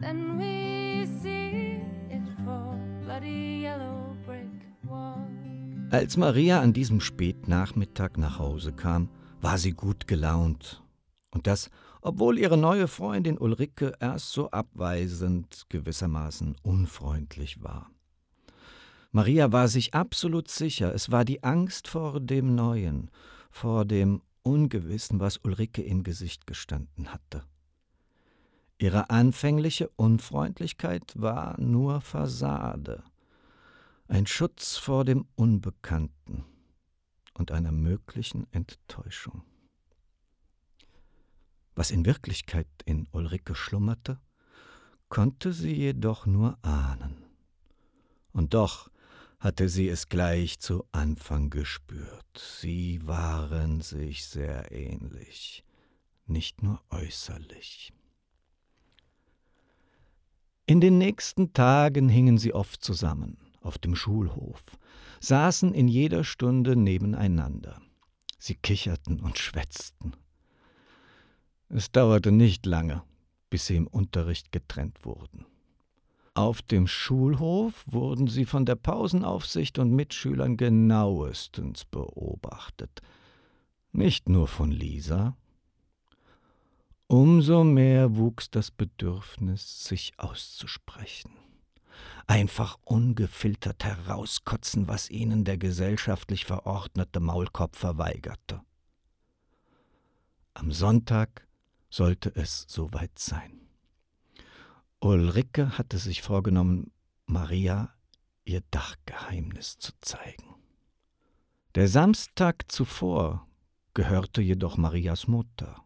[0.00, 4.50] Then we see it for bloody yellow brick
[4.82, 5.24] wall.
[5.92, 9.10] Als Maria an diesem Spätnachmittag nach Hause kam,
[9.40, 10.82] war sie gut gelaunt.
[11.30, 11.70] Und das,
[12.04, 17.90] obwohl ihre neue Freundin Ulrike erst so abweisend, gewissermaßen unfreundlich war.
[19.10, 23.10] Maria war sich absolut sicher, es war die Angst vor dem Neuen,
[23.50, 27.42] vor dem Ungewissen, was Ulrike im Gesicht gestanden hatte.
[28.76, 33.02] Ihre anfängliche Unfreundlichkeit war nur Fassade,
[34.08, 36.44] ein Schutz vor dem Unbekannten
[37.32, 39.42] und einer möglichen Enttäuschung.
[41.74, 44.20] Was in Wirklichkeit in Ulrike schlummerte,
[45.08, 47.24] konnte sie jedoch nur ahnen.
[48.32, 48.90] Und doch
[49.38, 52.24] hatte sie es gleich zu Anfang gespürt.
[52.38, 55.64] Sie waren sich sehr ähnlich,
[56.26, 57.92] nicht nur äußerlich.
[60.66, 64.62] In den nächsten Tagen hingen sie oft zusammen, auf dem Schulhof,
[65.20, 67.82] saßen in jeder Stunde nebeneinander.
[68.38, 70.16] Sie kicherten und schwätzten.
[71.76, 73.02] Es dauerte nicht lange,
[73.50, 75.44] bis sie im Unterricht getrennt wurden.
[76.32, 83.02] Auf dem Schulhof wurden sie von der Pausenaufsicht und Mitschülern genauestens beobachtet.
[83.90, 85.36] Nicht nur von Lisa.
[87.08, 91.32] Umso mehr wuchs das Bedürfnis, sich auszusprechen.
[92.28, 98.60] Einfach ungefiltert herauskotzen, was ihnen der gesellschaftlich verordnete Maulkopf verweigerte.
[100.54, 101.48] Am Sonntag
[101.94, 103.60] sollte es soweit sein.
[104.98, 106.90] Ulrike hatte sich vorgenommen,
[107.26, 107.94] Maria
[108.44, 110.56] ihr Dachgeheimnis zu zeigen.
[111.76, 113.46] Der Samstag zuvor
[113.94, 115.84] gehörte jedoch Marias Mutter.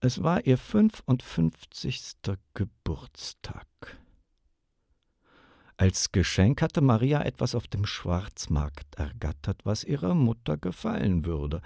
[0.00, 2.16] Es war ihr 55.
[2.54, 3.68] Geburtstag.
[5.76, 11.62] Als Geschenk hatte Maria etwas auf dem Schwarzmarkt ergattert, was ihrer Mutter gefallen würde.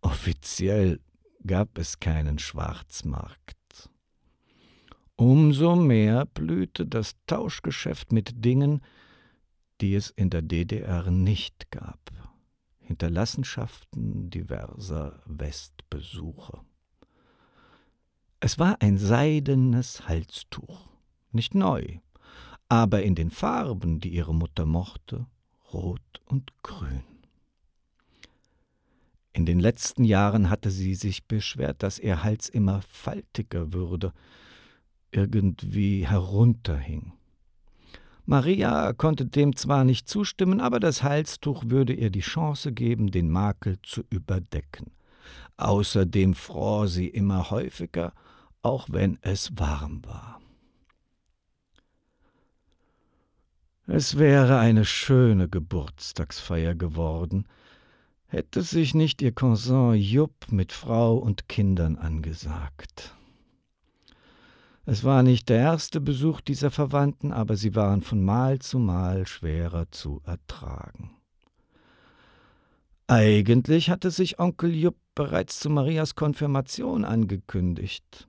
[0.00, 1.00] Offiziell
[1.46, 3.56] gab es keinen Schwarzmarkt.
[5.16, 8.82] Umso mehr blühte das Tauschgeschäft mit Dingen,
[9.80, 11.98] die es in der DDR nicht gab.
[12.80, 16.60] Hinterlassenschaften diverser Westbesuche.
[18.40, 20.88] Es war ein seidenes Halstuch,
[21.32, 21.98] nicht neu,
[22.68, 25.26] aber in den Farben, die ihre Mutter mochte,
[25.72, 27.15] rot und grün.
[29.36, 34.14] In den letzten Jahren hatte sie sich beschwert, dass ihr Hals immer faltiger würde,
[35.10, 37.12] irgendwie herunterhing.
[38.24, 43.28] Maria konnte dem zwar nicht zustimmen, aber das Halstuch würde ihr die Chance geben, den
[43.28, 44.92] Makel zu überdecken.
[45.58, 48.14] Außerdem fror sie immer häufiger,
[48.62, 50.40] auch wenn es warm war.
[53.86, 57.46] Es wäre eine schöne Geburtstagsfeier geworden,
[58.36, 63.14] hätte sich nicht ihr Cousin Jupp mit Frau und Kindern angesagt.
[64.84, 69.26] Es war nicht der erste Besuch dieser Verwandten, aber sie waren von Mal zu Mal
[69.26, 71.16] schwerer zu ertragen.
[73.06, 78.28] Eigentlich hatte sich Onkel Jupp bereits zu Marias Konfirmation angekündigt.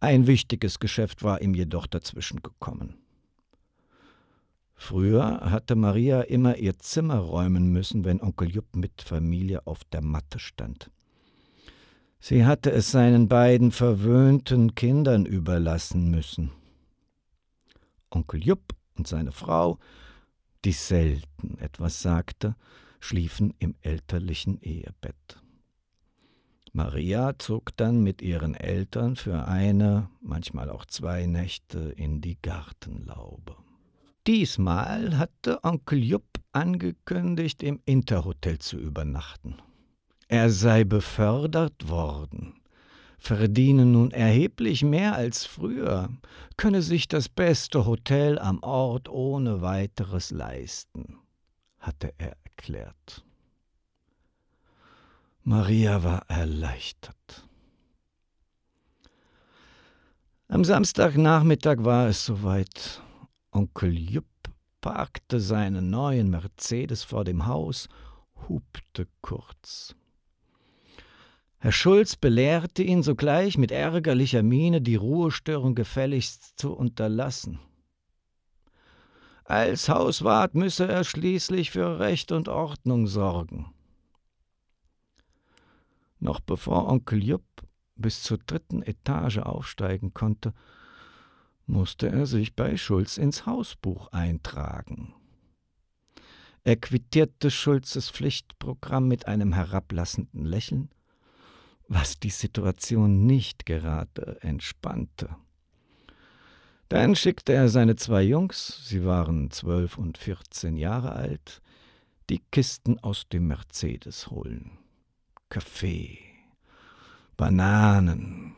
[0.00, 2.99] Ein wichtiges Geschäft war ihm jedoch dazwischen gekommen.
[4.82, 10.00] Früher hatte Maria immer ihr Zimmer räumen müssen, wenn Onkel Jupp mit Familie auf der
[10.00, 10.90] Matte stand.
[12.18, 16.50] Sie hatte es seinen beiden verwöhnten Kindern überlassen müssen.
[18.08, 19.78] Onkel Jupp und seine Frau,
[20.64, 22.56] die selten etwas sagte,
[23.00, 25.42] schliefen im elterlichen Ehebett.
[26.72, 33.56] Maria zog dann mit ihren Eltern für eine, manchmal auch zwei Nächte in die Gartenlaube.
[34.26, 39.56] Diesmal hatte Onkel Jupp angekündigt, im Interhotel zu übernachten.
[40.28, 42.60] Er sei befördert worden,
[43.18, 46.10] verdiene nun erheblich mehr als früher,
[46.56, 51.18] könne sich das beste Hotel am Ort ohne weiteres leisten,
[51.78, 53.24] hatte er erklärt.
[55.42, 57.48] Maria war erleichtert.
[60.48, 63.02] Am Samstagnachmittag war es soweit.
[63.52, 64.26] Onkel Jupp
[64.80, 67.88] parkte seinen neuen Mercedes vor dem Haus,
[68.48, 69.94] hupte kurz.
[71.58, 77.58] Herr Schulz belehrte ihn sogleich mit ärgerlicher Miene, die Ruhestörung gefälligst zu unterlassen.
[79.44, 83.74] Als Hauswart müsse er schließlich für Recht und Ordnung sorgen.
[86.18, 87.44] Noch bevor Onkel Jupp
[87.96, 90.54] bis zur dritten Etage aufsteigen konnte,
[91.70, 95.14] musste er sich bei Schulz ins Hausbuch eintragen.
[96.64, 100.90] Er quittierte Schulzes Pflichtprogramm mit einem herablassenden Lächeln
[101.90, 105.36] was die Situation nicht gerade entspannte.
[106.88, 111.60] Dann schickte er seine zwei Jungs, sie waren zwölf und vierzehn Jahre alt,
[112.30, 114.78] die Kisten aus dem Mercedes holen.
[115.48, 116.18] Kaffee,
[117.36, 118.54] Bananen,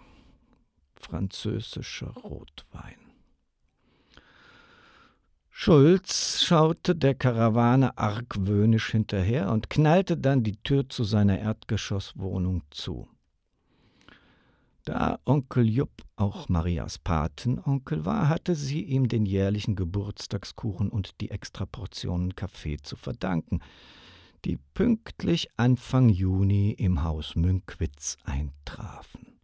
[0.95, 3.01] französischer Rotwein.
[5.55, 13.07] Schulz schaute der Karawane argwöhnisch hinterher und knallte dann die Tür zu seiner Erdgeschosswohnung zu.
[14.84, 21.30] Da Onkel Jupp auch Marias Patenonkel war, hatte sie ihm den jährlichen Geburtstagskuchen und die
[21.30, 23.61] Extraportionen Kaffee zu verdanken,
[24.46, 29.38] die pünktlich Anfang Juni im Haus Münkwitz eintrafen.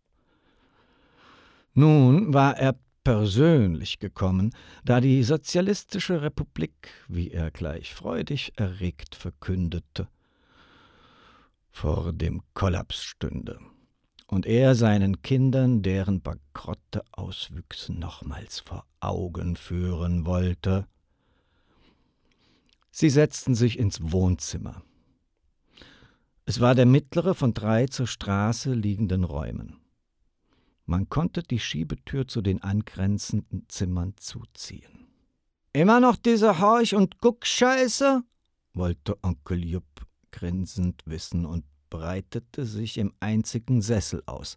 [1.75, 10.09] Nun war er persönlich gekommen, da die Sozialistische Republik, wie er gleich freudig erregt verkündete,
[11.71, 13.59] vor dem Kollaps stünde
[14.29, 20.87] und er seinen Kindern deren bankrotte Auswüchse nochmals vor Augen führen wollte.
[22.91, 24.83] Sie setzten sich ins Wohnzimmer.
[26.45, 29.81] Es war der mittlere von drei zur Straße liegenden Räumen.
[30.89, 35.07] Man konnte die Schiebetür zu den angrenzenden Zimmern zuziehen.
[35.75, 38.23] Immer noch diese Horch- und Guckscheiße?
[38.73, 44.57] wollte Onkel Jupp grinsend wissen und breitete sich im einzigen Sessel aus.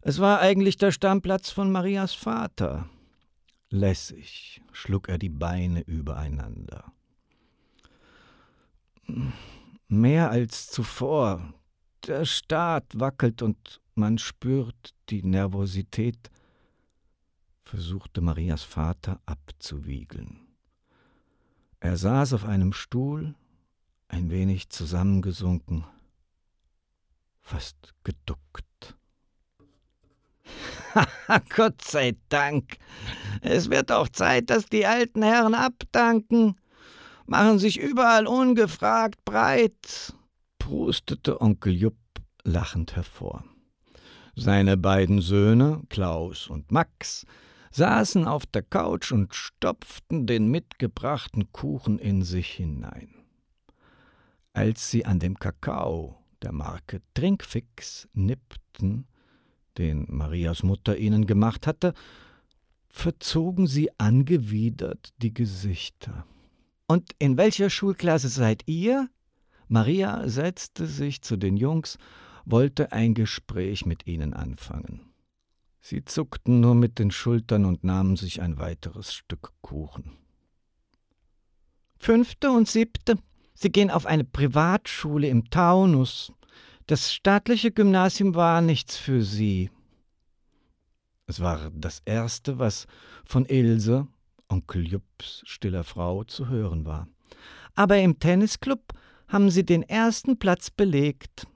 [0.00, 2.88] Es war eigentlich der Stammplatz von Marias Vater.
[3.68, 6.94] Lässig schlug er die Beine übereinander.
[9.88, 11.52] Mehr als zuvor.
[12.06, 16.30] Der Staat wackelt und man spürt die Nervosität,
[17.60, 20.40] versuchte Marias Vater abzuwiegeln.
[21.80, 23.34] Er saß auf einem Stuhl,
[24.08, 25.84] ein wenig zusammengesunken,
[27.40, 28.96] fast geduckt.
[31.56, 32.76] Gott sei Dank.
[33.40, 36.56] Es wird auch Zeit, dass die alten Herren abdanken,
[37.26, 40.14] machen sich überall ungefragt breit,
[40.58, 41.96] prustete Onkel Jupp
[42.44, 43.44] lachend hervor.
[44.34, 47.26] Seine beiden Söhne, Klaus und Max,
[47.70, 53.14] saßen auf der Couch und stopften den mitgebrachten Kuchen in sich hinein.
[54.54, 59.06] Als sie an dem Kakao der Marke Trinkfix nippten,
[59.78, 61.94] den Marias Mutter ihnen gemacht hatte,
[62.88, 66.26] verzogen sie angewidert die Gesichter.
[66.86, 69.08] Und in welcher Schulklasse seid ihr?
[69.68, 71.96] Maria setzte sich zu den Jungs
[72.44, 75.12] wollte ein Gespräch mit ihnen anfangen.
[75.80, 80.12] Sie zuckten nur mit den Schultern und nahmen sich ein weiteres Stück Kuchen.
[81.96, 83.16] Fünfte und siebte.
[83.54, 86.32] Sie gehen auf eine Privatschule im Taunus.
[86.86, 89.70] Das staatliche Gymnasium war nichts für sie.
[91.26, 92.86] Es war das erste, was
[93.24, 94.06] von Ilse,
[94.48, 97.08] Onkel Jupps stiller Frau, zu hören war.
[97.74, 98.92] Aber im Tennisclub
[99.28, 101.46] haben sie den ersten Platz belegt.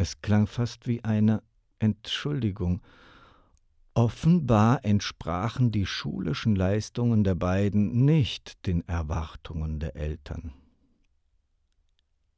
[0.00, 1.42] Es klang fast wie eine
[1.78, 2.80] Entschuldigung.
[3.92, 10.54] Offenbar entsprachen die schulischen Leistungen der beiden nicht den Erwartungen der Eltern.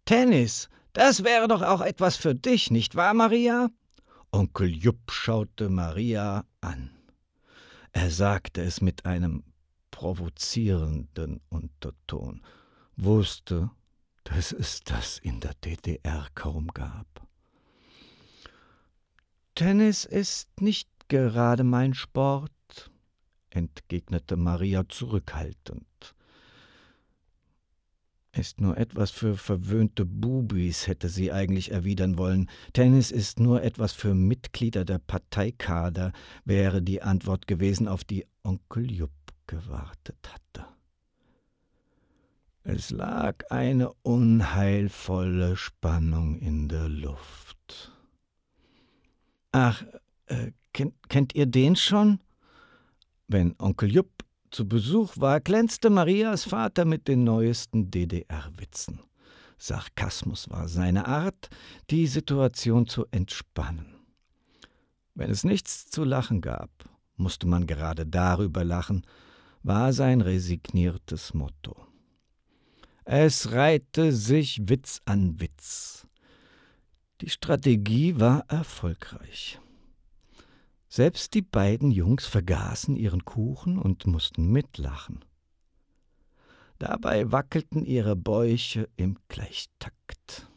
[0.04, 3.68] Tennis, das wäre doch auch etwas für dich, nicht wahr, Maria?
[4.32, 6.90] Onkel Jupp schaute Maria an.
[7.92, 9.44] Er sagte es mit einem
[9.92, 12.42] provozierenden Unterton,
[12.96, 13.70] wusste,
[14.24, 17.06] dass es das in der DDR kaum gab.
[19.62, 22.90] Tennis ist nicht gerade mein Sport,
[23.50, 26.16] entgegnete Maria zurückhaltend.
[28.32, 32.50] Ist nur etwas für verwöhnte Bubis, hätte sie eigentlich erwidern wollen.
[32.72, 36.12] Tennis ist nur etwas für Mitglieder der Parteikader,
[36.44, 39.12] wäre die Antwort gewesen, auf die Onkel Jupp
[39.46, 40.66] gewartet hatte.
[42.64, 47.51] Es lag eine unheilvolle Spannung in der Luft.
[49.52, 49.84] Ach,
[50.26, 52.20] äh, kennt, kennt ihr den schon?
[53.28, 59.00] Wenn Onkel Jupp zu Besuch war, glänzte Marias Vater mit den neuesten DDR-Witzen.
[59.58, 61.48] Sarkasmus war seine Art,
[61.90, 63.94] die Situation zu entspannen.
[65.14, 66.70] Wenn es nichts zu lachen gab,
[67.16, 69.06] musste man gerade darüber lachen,
[69.62, 71.86] war sein resigniertes Motto.
[73.04, 76.06] Es reihte sich Witz an Witz.
[77.22, 79.60] Die Strategie war erfolgreich.
[80.88, 85.24] Selbst die beiden Jungs vergaßen ihren Kuchen und mussten mitlachen.
[86.80, 90.50] Dabei wackelten ihre Bäuche im Gleichtakt.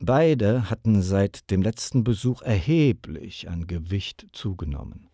[0.00, 5.08] Beide hatten seit dem letzten Besuch erheblich an Gewicht zugenommen.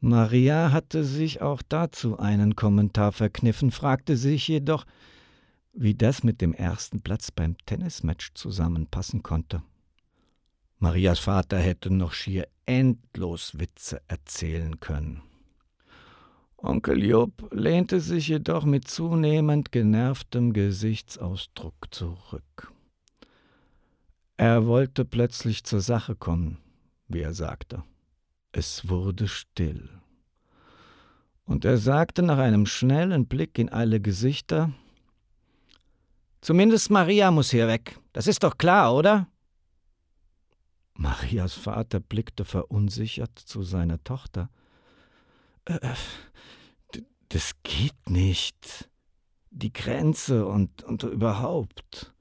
[0.00, 4.86] Maria hatte sich auch dazu einen Kommentar verkniffen, fragte sich jedoch,
[5.80, 9.62] wie das mit dem ersten Platz beim Tennismatch zusammenpassen konnte.
[10.78, 15.22] Marias Vater hätte noch schier endlos Witze erzählen können.
[16.58, 22.72] Onkel Job lehnte sich jedoch mit zunehmend genervtem Gesichtsausdruck zurück.
[24.36, 26.58] Er wollte plötzlich zur Sache kommen,
[27.08, 27.84] wie er sagte.
[28.52, 29.88] Es wurde still.
[31.46, 34.74] Und er sagte nach einem schnellen Blick in alle Gesichter
[36.40, 37.98] Zumindest Maria muss hier weg.
[38.12, 39.28] Das ist doch klar, oder?
[40.94, 44.50] Marias Vater blickte verunsichert zu seiner Tochter.
[45.64, 45.78] Äh,
[47.28, 48.88] das geht nicht.
[49.50, 52.12] Die Grenze und, und überhaupt.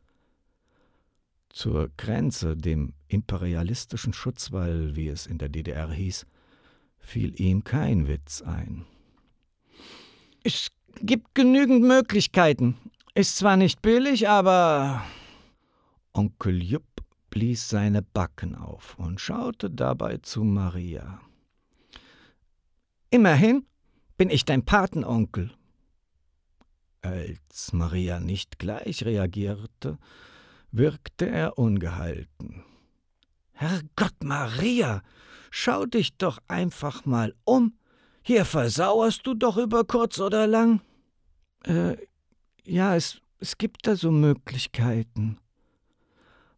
[1.50, 6.26] Zur Grenze, dem imperialistischen Schutzwall, wie es in der DDR hieß,
[7.00, 8.86] fiel ihm kein Witz ein.
[10.44, 10.70] Es
[11.02, 12.78] gibt genügend Möglichkeiten.
[13.16, 15.04] Ist zwar nicht billig, aber.
[16.14, 16.84] Onkel Jupp
[17.30, 21.22] blies seine Backen auf und schaute dabei zu Maria.
[23.10, 23.66] Immerhin
[24.18, 25.52] bin ich dein Patenonkel.
[27.02, 29.98] Als Maria nicht gleich reagierte,
[30.72, 32.64] wirkte er ungehalten.
[33.54, 35.02] Herrgott, Maria,
[35.50, 37.78] schau dich doch einfach mal um.
[38.22, 40.82] Hier versauerst du doch über kurz oder lang.
[41.64, 41.98] Äh,
[42.66, 45.38] ja, es, es gibt da so Möglichkeiten.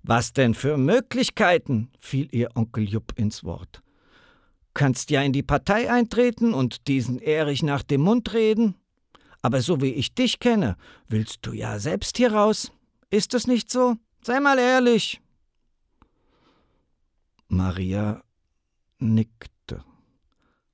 [0.04, 1.90] Was denn für Möglichkeiten?
[2.00, 3.82] fiel ihr Onkel Jupp ins Wort.
[4.74, 8.76] Kannst ja in die Partei eintreten und diesen Erich nach dem Mund reden.
[9.42, 10.78] Aber so wie ich dich kenne,
[11.08, 12.72] willst du ja selbst hier raus.
[13.10, 13.96] Ist es nicht so?
[14.24, 15.22] Sei mal ehrlich.
[17.48, 18.24] Maria
[19.00, 19.84] nickte.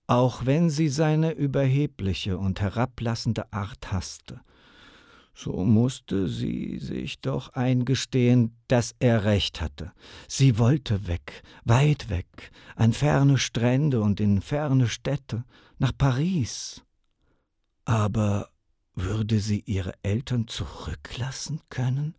[0.06, 4.42] Auch wenn sie seine überhebliche und herablassende Art hasste,
[5.38, 9.92] so musste sie sich doch eingestehen, dass er recht hatte.
[10.28, 15.44] Sie wollte weg, weit weg, an ferne Strände und in ferne Städte,
[15.78, 16.82] nach Paris.
[17.86, 18.50] Aber
[18.96, 22.16] würde sie ihre Eltern zurücklassen können?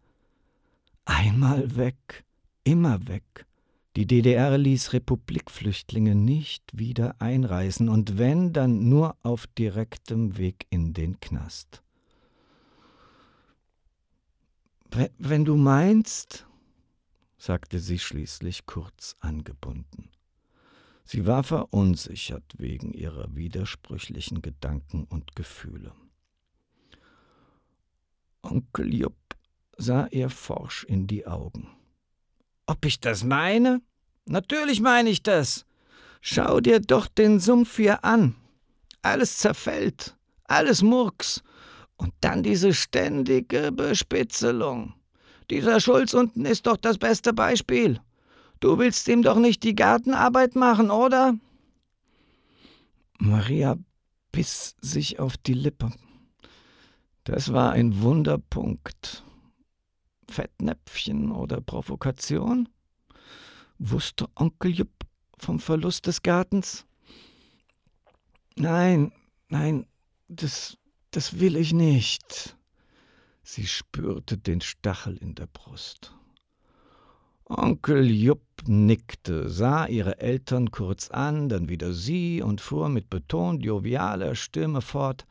[1.04, 2.24] Einmal weg,
[2.62, 3.46] immer weg.
[3.96, 10.92] Die DDR ließ Republikflüchtlinge nicht wieder einreisen und wenn, dann nur auf direktem Weg in
[10.92, 11.82] den Knast.
[14.90, 16.46] Wenn du meinst,
[17.36, 20.10] sagte sie schließlich kurz angebunden.
[21.04, 25.92] Sie war verunsichert wegen ihrer widersprüchlichen Gedanken und Gefühle.
[28.42, 29.36] Onkel Jupp
[29.76, 31.68] sah ihr forsch in die Augen.
[32.66, 33.80] Ob ich das meine?
[34.26, 35.64] Natürlich meine ich das.
[36.20, 38.34] Schau dir doch den Sumpf hier an.
[39.02, 41.42] Alles zerfällt, alles Murks,
[41.98, 44.94] und dann diese ständige Bespitzelung.
[45.50, 48.00] Dieser Schulz unten ist doch das beste Beispiel.
[48.60, 51.34] Du willst ihm doch nicht die Gartenarbeit machen, oder?
[53.18, 53.76] Maria
[54.32, 55.92] biss sich auf die Lippe.
[57.24, 59.24] Das war ein Wunderpunkt.
[60.30, 62.68] Fettnäpfchen oder Provokation?
[63.78, 65.04] Wusste Onkel Jupp
[65.38, 66.86] vom Verlust des Gartens?
[68.56, 69.12] Nein,
[69.48, 69.86] nein,
[70.28, 70.76] das
[71.10, 72.56] das will ich nicht.
[73.42, 76.12] Sie spürte den Stachel in der Brust.
[77.46, 83.64] Onkel Jupp nickte, sah ihre Eltern kurz an, dann wieder sie und fuhr mit betont
[83.64, 85.26] jovialer Stimme fort.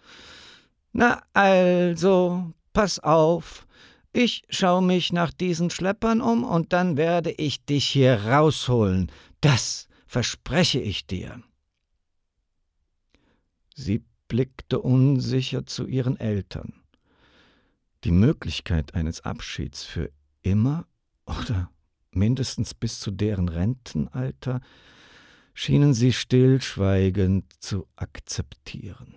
[0.94, 3.68] Na also, pass auf,
[4.14, 9.12] ich schau mich nach diesen Schleppern um und dann werde ich dich hier rausholen.
[9.42, 11.44] Das verspreche ich dir.
[13.76, 16.74] Sie blickte unsicher zu ihren Eltern.
[18.04, 20.12] Die Möglichkeit eines Abschieds für
[20.42, 20.86] immer
[21.26, 21.70] oder
[22.12, 24.62] mindestens bis zu deren Rentenalter
[25.54, 29.16] schienen sie stillschweigend zu akzeptieren.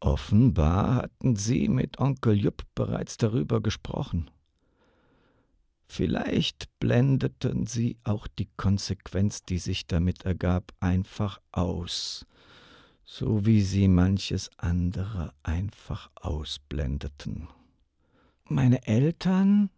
[0.00, 4.30] Offenbar hatten sie mit Onkel Jupp bereits darüber gesprochen.
[5.86, 12.26] Vielleicht blendeten sie auch die Konsequenz, die sich damit ergab, einfach aus,
[13.06, 17.48] so wie sie manches andere einfach ausblendeten.
[18.44, 19.70] Meine Eltern?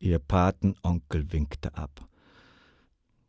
[0.00, 2.06] Ihr Patenonkel winkte ab.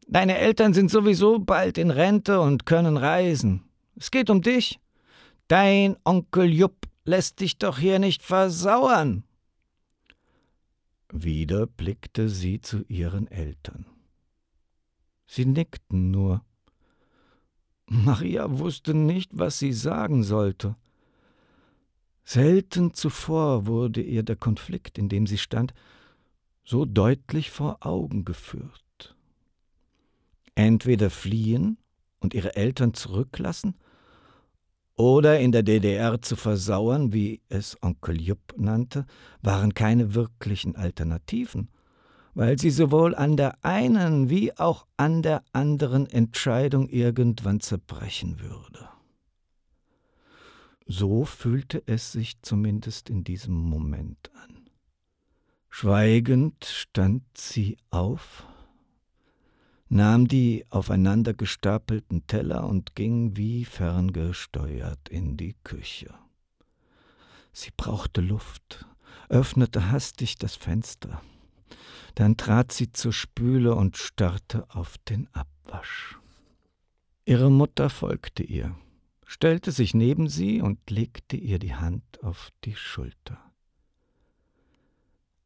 [0.08, 3.64] Deine Eltern sind sowieso bald in Rente und können reisen.
[3.96, 4.80] Es geht um dich.
[5.48, 9.24] Dein Onkel Jupp lässt dich doch hier nicht versauern.
[11.12, 13.86] Wieder blickte sie zu ihren Eltern.
[15.28, 16.44] Sie nickten nur.
[17.90, 20.76] Maria wusste nicht, was sie sagen sollte.
[22.24, 25.74] Selten zuvor wurde ihr der Konflikt, in dem sie stand,
[26.64, 29.16] so deutlich vor Augen geführt.
[30.54, 31.78] Entweder fliehen
[32.20, 33.76] und ihre Eltern zurücklassen
[34.96, 39.08] oder in der DDR zu versauern, wie es Onkel Jupp nannte,
[39.42, 41.70] waren keine wirklichen Alternativen–
[42.40, 48.88] weil sie sowohl an der einen wie auch an der anderen Entscheidung irgendwann zerbrechen würde.
[50.88, 54.70] So fühlte es sich zumindest in diesem Moment an.
[55.70, 58.48] Schweigend stand sie auf,
[59.90, 66.14] nahm die aufeinander gestapelten Teller und ging wie ferngesteuert in die Küche.
[67.52, 68.86] Sie brauchte Luft,
[69.28, 71.22] öffnete hastig das Fenster.
[72.16, 76.18] Dann trat sie zur Spüle und starrte auf den Abwasch.
[77.26, 78.76] Ihre Mutter folgte ihr
[79.30, 83.40] stellte sich neben sie und legte ihr die Hand auf die Schulter.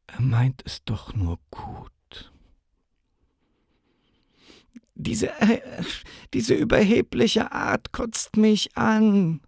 [0.06, 2.32] Er meint es doch nur gut.
[4.94, 5.60] Diese, äh,
[6.32, 9.42] diese überhebliche Art kotzt mich an,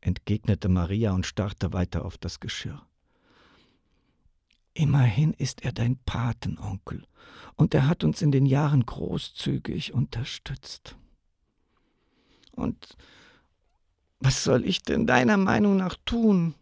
[0.00, 2.86] entgegnete Maria und starrte weiter auf das Geschirr.
[4.74, 7.06] Immerhin ist er dein Patenonkel,
[7.56, 10.96] und er hat uns in den Jahren großzügig unterstützt.
[12.52, 12.96] Und
[14.20, 16.54] was soll ich denn deiner Meinung nach tun?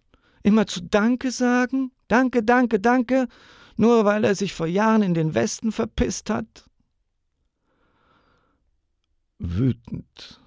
[0.42, 1.92] Immer zu Danke sagen?
[2.08, 3.28] Danke, danke, danke,
[3.76, 6.68] nur weil er sich vor Jahren in den Westen verpisst hat?
[9.38, 10.40] Wütend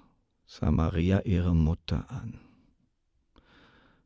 [0.45, 2.42] sah Maria ihre Mutter an.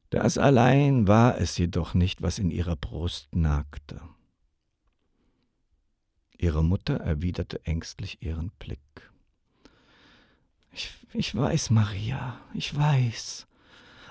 [0.10, 4.02] Das allein war es jedoch nicht, was in ihrer Brust nagte.
[6.38, 8.80] Ihre Mutter erwiderte ängstlich ihren Blick.
[10.72, 13.48] Ich, ich weiß, Maria, ich weiß.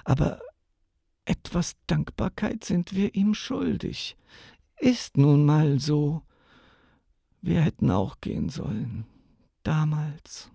[0.04, 0.40] Aber
[1.24, 4.16] etwas Dankbarkeit sind wir ihm schuldig.
[4.78, 6.22] Ist nun mal so.
[7.40, 9.06] Wir hätten auch gehen sollen.
[9.62, 10.50] Damals.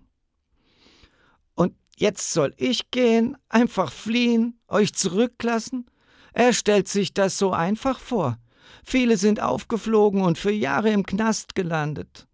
[1.96, 5.86] Jetzt soll ich gehen, einfach fliehen, euch zurücklassen?
[6.32, 8.38] Er stellt sich das so einfach vor.
[8.84, 12.26] Viele sind aufgeflogen und für Jahre im Knast gelandet.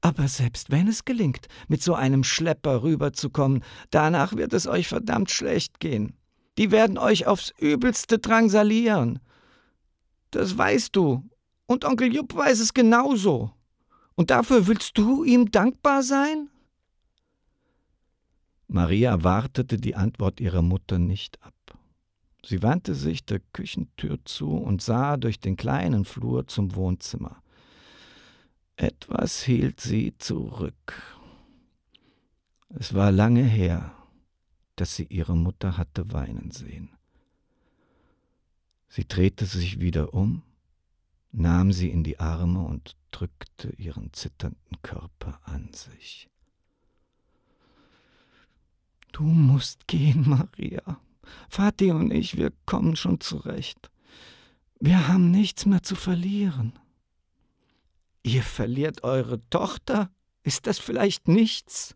[0.00, 5.30] Aber selbst wenn es gelingt, mit so einem Schlepper rüberzukommen, danach wird es euch verdammt
[5.30, 6.16] schlecht gehen.
[6.58, 9.20] Die werden euch aufs übelste drangsalieren.
[10.32, 11.24] Das weißt du.
[11.66, 13.52] Und Onkel Jupp weiß es genauso.
[14.14, 16.50] Und dafür willst du ihm dankbar sein?
[18.72, 21.52] Maria wartete die Antwort ihrer Mutter nicht ab.
[22.42, 27.42] Sie wandte sich der Küchentür zu und sah durch den kleinen Flur zum Wohnzimmer.
[28.76, 31.18] Etwas hielt sie zurück.
[32.70, 33.94] Es war lange her,
[34.76, 36.96] dass sie ihre Mutter hatte weinen sehen.
[38.88, 40.42] Sie drehte sich wieder um,
[41.30, 46.31] nahm sie in die Arme und drückte ihren zitternden Körper an sich.
[49.12, 50.98] Du musst gehen, Maria.
[51.48, 53.90] Vati und ich, wir kommen schon zurecht.
[54.80, 56.78] Wir haben nichts mehr zu verlieren.
[58.22, 60.10] Ihr verliert eure Tochter?
[60.42, 61.94] Ist das vielleicht nichts?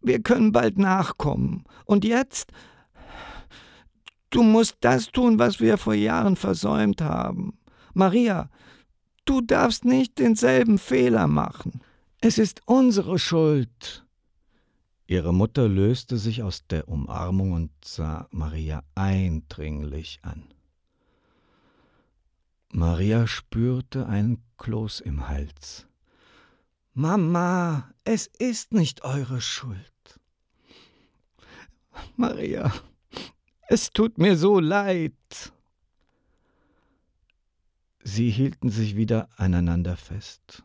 [0.00, 1.64] Wir können bald nachkommen.
[1.84, 2.52] Und jetzt?
[4.30, 7.58] Du musst das tun, was wir vor Jahren versäumt haben.
[7.94, 8.48] Maria,
[9.24, 11.82] du darfst nicht denselben Fehler machen.
[12.20, 14.06] Es ist unsere Schuld.
[15.10, 20.54] Ihre Mutter löste sich aus der Umarmung und sah Maria eindringlich an.
[22.72, 25.88] Maria spürte einen Kloß im Hals.
[26.92, 30.20] Mama, es ist nicht eure Schuld.
[32.14, 32.72] Maria,
[33.66, 35.52] es tut mir so leid.
[38.04, 40.62] Sie hielten sich wieder aneinander fest.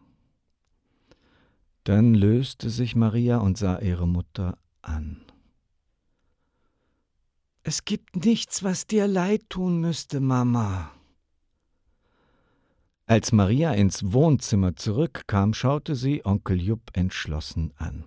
[1.86, 5.22] Dann löste sich Maria und sah ihre Mutter an.
[7.62, 10.92] Es gibt nichts, was dir leid tun müsste, Mama.
[13.06, 18.06] Als Maria ins Wohnzimmer zurückkam, schaute sie Onkel Jupp entschlossen an.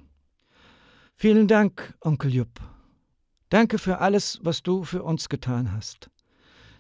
[1.14, 2.60] Vielen Dank, Onkel Jupp.
[3.48, 6.10] Danke für alles, was du für uns getan hast.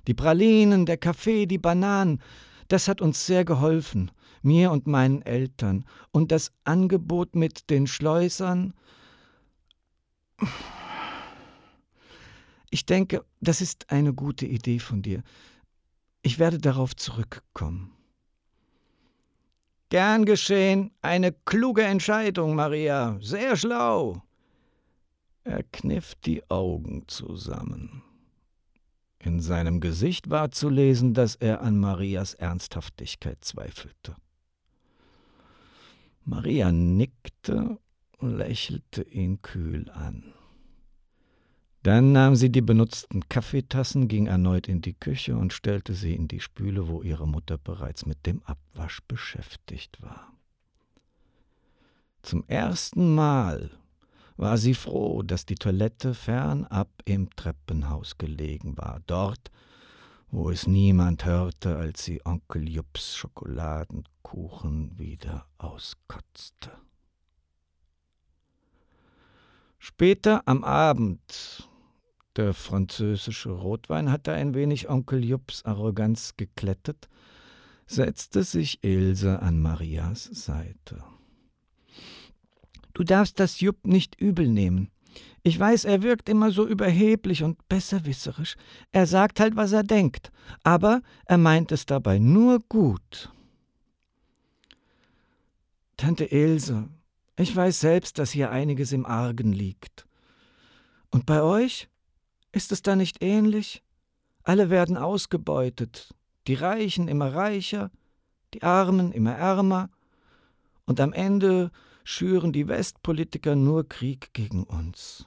[0.08, 2.20] Die Pralinen, der Kaffee, die Bananen,
[2.68, 4.10] das hat uns sehr geholfen,
[4.42, 5.84] mir und meinen Eltern.
[6.10, 8.74] Und das Angebot mit den Schleusern.
[12.70, 15.22] Ich denke, das ist eine gute Idee von dir.
[16.22, 17.92] Ich werde darauf zurückkommen.
[19.88, 20.90] Gern geschehen.
[21.00, 23.16] Eine kluge Entscheidung, Maria.
[23.22, 24.22] Sehr schlau.
[25.44, 28.02] Er kniff die Augen zusammen.
[29.20, 34.14] In seinem Gesicht war zu lesen, dass er an Marias Ernsthaftigkeit zweifelte.
[36.24, 37.78] Maria nickte
[38.18, 40.34] und lächelte ihn kühl an.
[41.82, 46.28] Dann nahm sie die benutzten Kaffeetassen, ging erneut in die Küche und stellte sie in
[46.28, 50.32] die Spüle, wo ihre Mutter bereits mit dem Abwasch beschäftigt war.
[52.22, 53.70] Zum ersten Mal
[54.38, 59.50] war sie froh, dass die Toilette fernab im Treppenhaus gelegen war, dort,
[60.30, 66.70] wo es niemand hörte, als sie Onkel Jupps Schokoladenkuchen wieder auskotzte.
[69.80, 71.68] Später am Abend,
[72.36, 77.08] der französische Rotwein hatte ein wenig Onkel Jupps Arroganz geklettet,
[77.86, 81.02] setzte sich Ilse an Marias Seite.
[82.98, 84.90] Du darfst das Jupp nicht übel nehmen.
[85.44, 88.56] Ich weiß, er wirkt immer so überheblich und besserwisserisch.
[88.90, 90.32] Er sagt halt, was er denkt,
[90.64, 93.32] aber er meint es dabei nur gut.
[95.96, 96.88] Tante Ilse,
[97.36, 100.04] ich weiß selbst, dass hier einiges im Argen liegt.
[101.10, 101.88] Und bei euch?
[102.50, 103.84] Ist es da nicht ähnlich?
[104.42, 106.16] Alle werden ausgebeutet,
[106.48, 107.92] die Reichen immer reicher,
[108.54, 109.88] die Armen immer ärmer,
[110.84, 111.70] und am Ende
[112.08, 115.26] schüren die Westpolitiker nur Krieg gegen uns.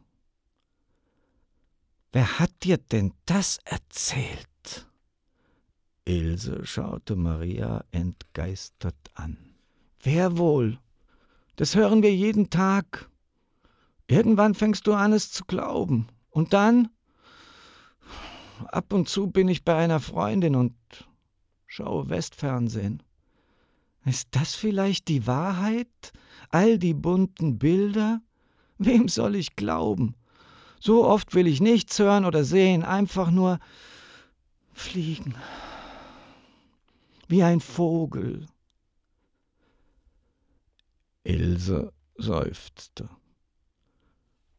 [2.12, 4.90] Wer hat dir denn das erzählt?
[6.06, 9.38] Ilse schaute Maria entgeistert an.
[10.02, 10.80] Wer wohl?
[11.56, 13.12] Das hören wir jeden Tag.
[14.08, 16.08] Irgendwann fängst du an, es zu glauben.
[16.32, 16.90] Und dann?
[18.66, 20.74] Ab und zu bin ich bei einer Freundin und
[21.68, 23.04] schaue Westfernsehen.
[24.06, 26.12] Ist das vielleicht die Wahrheit?
[26.50, 28.22] All die bunten Bilder?
[28.78, 30.16] Wem soll ich glauben?
[30.80, 33.60] So oft will ich nichts hören oder sehen, einfach nur
[34.74, 35.36] fliegen.
[37.28, 38.48] Wie ein Vogel.
[41.24, 43.10] Ilse seufzte,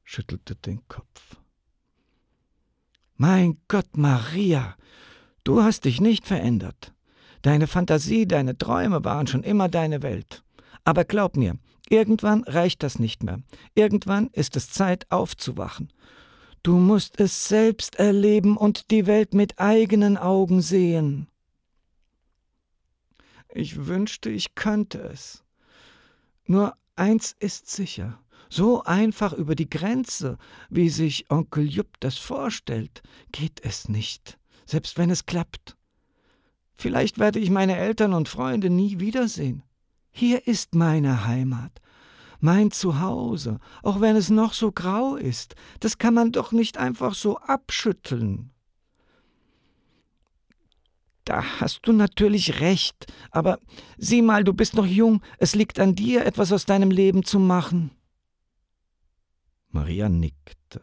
[0.04, 1.36] schüttelte den Kopf.
[3.16, 4.76] Mein Gott, Maria,
[5.42, 6.94] du hast dich nicht verändert.
[7.42, 10.44] Deine Fantasie, deine Träume waren schon immer deine Welt.
[10.84, 13.42] Aber glaub mir, irgendwann reicht das nicht mehr.
[13.74, 15.92] Irgendwann ist es Zeit aufzuwachen.
[16.62, 21.26] Du musst es selbst erleben und die Welt mit eigenen Augen sehen.
[23.52, 25.44] Ich wünschte, ich könnte es.
[26.46, 30.38] Nur eins ist sicher, so einfach über die Grenze,
[30.70, 35.76] wie sich Onkel Jupp das vorstellt, geht es nicht, selbst wenn es klappt.
[36.82, 39.62] Vielleicht werde ich meine Eltern und Freunde nie wiedersehen.
[40.10, 41.80] Hier ist meine Heimat,
[42.40, 45.54] mein Zuhause, auch wenn es noch so grau ist.
[45.78, 48.50] Das kann man doch nicht einfach so abschütteln.
[51.22, 53.60] Da hast du natürlich recht, aber
[53.96, 57.38] sieh mal, du bist noch jung, es liegt an dir, etwas aus deinem Leben zu
[57.38, 57.92] machen.
[59.68, 60.82] Maria nickte,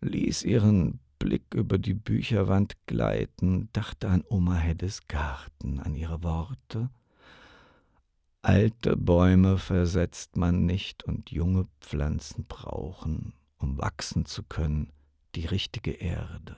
[0.00, 6.90] ließ ihren Blick über die Bücherwand gleiten, dachte an Oma Heddes Garten, an ihre Worte.
[8.42, 14.92] Alte Bäume versetzt man nicht und junge Pflanzen brauchen, um wachsen zu können,
[15.36, 16.56] die richtige Erde,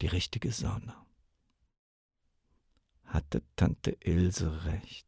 [0.00, 0.94] die richtige Sonne
[3.14, 5.06] hatte Tante Ilse recht.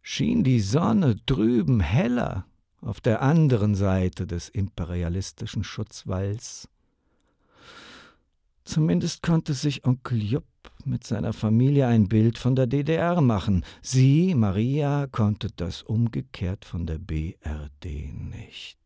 [0.00, 2.46] Schien die Sonne drüben heller
[2.80, 6.68] auf der anderen Seite des imperialistischen Schutzwalls.
[8.64, 10.44] Zumindest konnte sich Onkel Jupp
[10.84, 13.64] mit seiner Familie ein Bild von der DDR machen.
[13.80, 18.78] Sie, Maria, konnte das umgekehrt von der BRD nicht.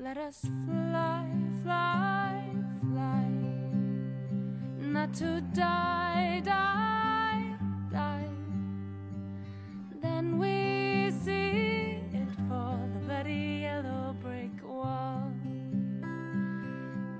[0.00, 1.26] Let us fly,
[1.64, 2.44] fly,
[2.80, 3.26] fly.
[4.80, 7.56] Not to die, die,
[7.90, 8.30] die.
[10.00, 10.67] Then we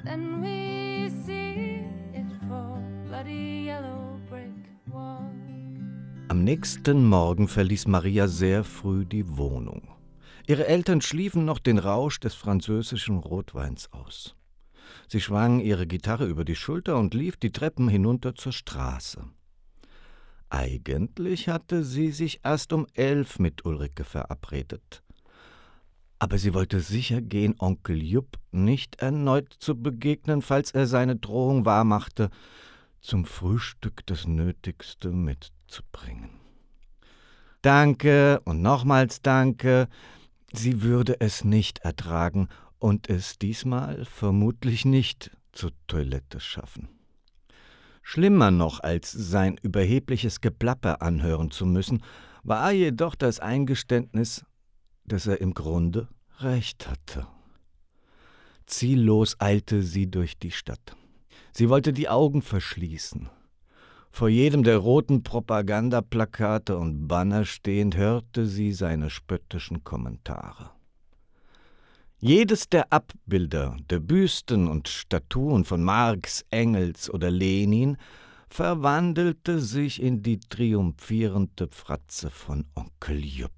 [0.09, 1.85] Then we see
[2.15, 5.31] it for bloody yellow brick wall.
[6.29, 9.87] Am nächsten Morgen verließ Maria sehr früh die Wohnung.
[10.47, 14.35] Ihre Eltern schliefen noch den Rausch des französischen Rotweins aus.
[15.09, 19.23] Sie schwang ihre Gitarre über die Schulter und lief die Treppen hinunter zur Straße.
[20.49, 25.03] Eigentlich hatte sie sich erst um elf mit Ulrike verabredet.
[26.19, 31.64] Aber sie wollte sicher gehen, Onkel Jupp nicht erneut zu begegnen, falls er seine Drohung
[31.64, 32.31] wahrmachte,
[33.01, 36.31] zum Frühstück das Nötigste mitzubringen.
[37.62, 39.89] Danke und nochmals danke,
[40.53, 42.49] Sie würde es nicht ertragen
[42.79, 46.89] und es diesmal vermutlich nicht zur Toilette schaffen.
[48.03, 52.03] Schlimmer noch als sein überhebliches Geplapper anhören zu müssen,
[52.43, 54.47] war jedoch das Eingeständnis,
[55.09, 57.27] dass er im Grunde recht hatte.
[58.67, 60.97] Ziellos eilte sie durch die Stadt.
[61.53, 63.31] Sie wollte die Augen verschließen.
[64.11, 70.71] Vor jedem der roten Propagandaplakate und Banner stehend hörte sie seine spöttischen Kommentare.
[72.21, 77.97] Jedes der Abbilder, der Büsten und Statuen von Marx, Engels oder Lenin
[78.49, 83.58] verwandelte sich in die triumphierende Fratze von Onkel Jupp.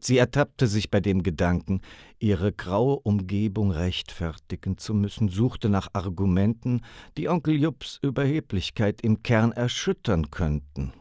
[0.00, 1.80] Sie ertappte sich bei dem Gedanken,
[2.18, 6.82] ihre graue Umgebung rechtfertigen zu müssen, suchte nach Argumenten,
[7.16, 10.92] die Onkel Jupps Überheblichkeit im Kern erschüttern könnten.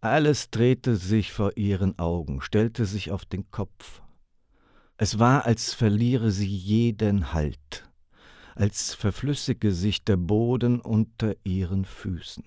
[0.00, 4.00] Alles drehte sich vor ihren Augen, stellte sich auf den Kopf.
[4.96, 7.88] Es war, als verliere sie jeden Halt,
[8.54, 12.44] als verflüssige sich der Boden unter ihren Füßen.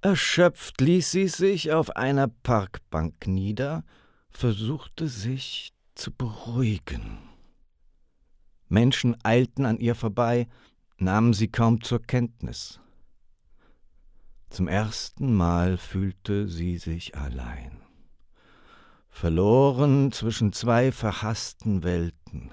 [0.00, 3.84] Erschöpft ließ sie sich auf einer Parkbank nieder,
[4.30, 7.18] versuchte sich zu beruhigen.
[8.68, 10.46] Menschen eilten an ihr vorbei,
[10.98, 12.80] nahmen sie kaum zur Kenntnis.
[14.50, 17.82] Zum ersten Mal fühlte sie sich allein
[19.18, 22.52] verloren zwischen zwei verhassten Welten.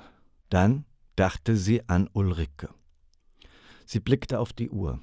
[0.49, 0.85] Dann
[1.15, 2.69] dachte sie an Ulrike.
[3.85, 4.99] Sie blickte auf die Uhr.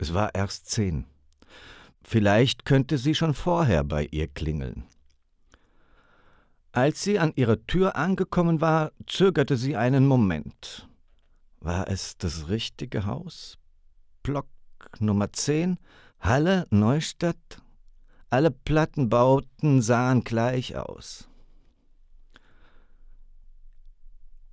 [0.00, 1.06] Es war erst zehn.
[2.04, 4.84] Vielleicht könnte sie schon vorher bei ihr klingeln.
[6.70, 10.88] Als sie an ihrer Tür angekommen war, zögerte sie einen Moment.
[11.60, 13.58] War es das richtige Haus?
[14.22, 14.46] Block
[14.98, 15.78] Nummer 10,
[16.20, 17.62] Halle, Neustadt?
[18.28, 21.28] Alle Plattenbauten sahen gleich aus.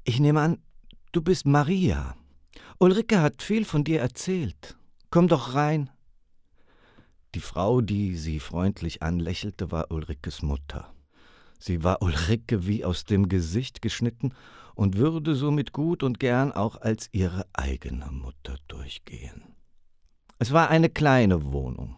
[0.04, 0.62] Ich nehme an,
[1.12, 2.16] du bist Maria.
[2.80, 4.78] Ulrike hat viel von dir erzählt.
[5.10, 5.90] Komm doch rein.
[7.34, 10.94] Die Frau, die sie freundlich anlächelte, war Ulrikes Mutter.
[11.60, 14.34] Sie war Ulrike wie aus dem Gesicht geschnitten
[14.76, 19.56] und würde somit gut und gern auch als ihre eigene Mutter durchgehen.
[20.40, 21.96] Es war eine kleine Wohnung.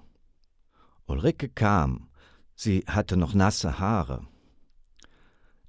[1.05, 2.09] Ulrike kam.
[2.55, 4.27] Sie hatte noch nasse Haare.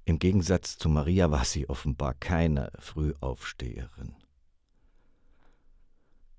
[0.05, 4.17] Im Gegensatz zu Maria war sie offenbar keine Frühaufsteherin.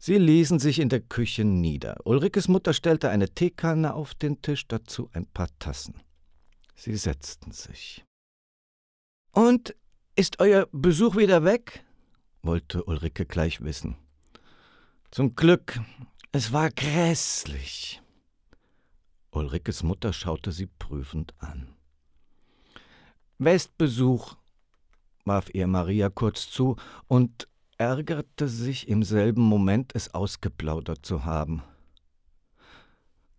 [0.06, 1.98] Sie ließen sich in der Küche nieder.
[2.04, 6.00] Ulrikes Mutter stellte eine Teekanne auf den Tisch, dazu ein paar Tassen.
[6.76, 8.06] Sie setzten sich.
[9.32, 9.76] Und
[10.16, 11.84] ist euer Besuch wieder weg?
[12.44, 13.98] wollte Ulrike gleich wissen.
[15.10, 15.80] Zum Glück,
[16.32, 18.00] es war grässlich.
[19.32, 21.74] Ulrikes Mutter schaute sie prüfend an.
[23.40, 24.36] Westbesuch,
[25.24, 26.76] warf ihr Maria kurz zu
[27.08, 27.48] und
[27.78, 31.64] ärgerte sich im selben Moment, es ausgeplaudert zu haben.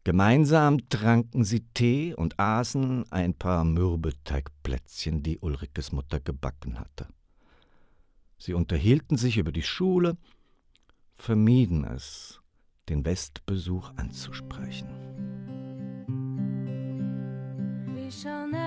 [0.04, 7.08] Gemeinsam tranken sie Tee und aßen ein paar Mürbeteigplätzchen, die Ulrikes Mutter gebacken hatte.
[8.38, 10.16] Sie unterhielten sich über die Schule,
[11.16, 12.40] vermieden es,
[12.88, 14.88] den Westbesuch anzusprechen.
[17.94, 18.65] We shall never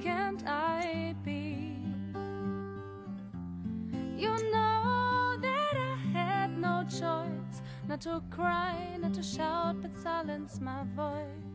[0.00, 1.76] can't I be?
[4.16, 10.60] You know that I had no choice not to cry, not to shout, but silence
[10.60, 11.48] my voice.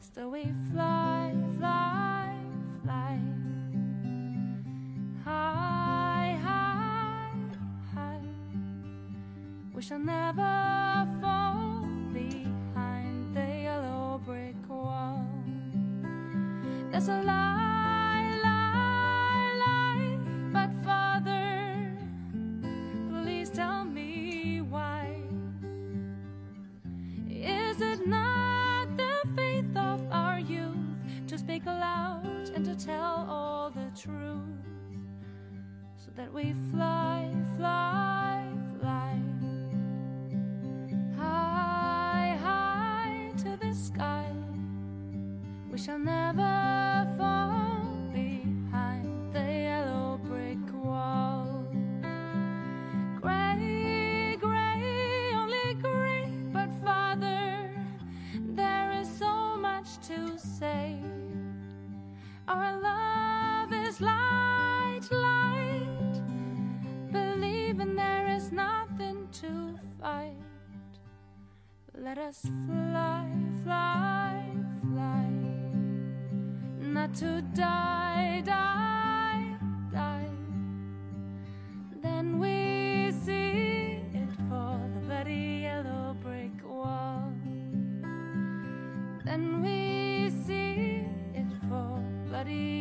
[0.00, 2.34] Still, we fly, fly,
[2.82, 3.18] fly.
[5.24, 7.32] High, high,
[7.94, 8.20] high.
[9.74, 11.47] We shall never fall
[16.98, 20.18] There's a lie, lie, lie.
[20.52, 21.96] But Father,
[23.08, 25.22] please tell me why.
[27.30, 30.74] Is it not the faith of our youth
[31.28, 34.66] to speak aloud and to tell all the truth?
[35.94, 38.44] So that we fly, fly,
[38.80, 39.22] fly
[41.16, 44.32] high, high to the sky.
[45.70, 46.67] We shall never
[62.48, 66.22] Our love is light, light.
[67.12, 70.34] Believing there is nothing to fight.
[71.94, 73.30] Let us fly,
[73.64, 74.44] fly,
[74.92, 75.28] fly
[76.80, 78.97] not to die, die.
[92.48, 92.77] body.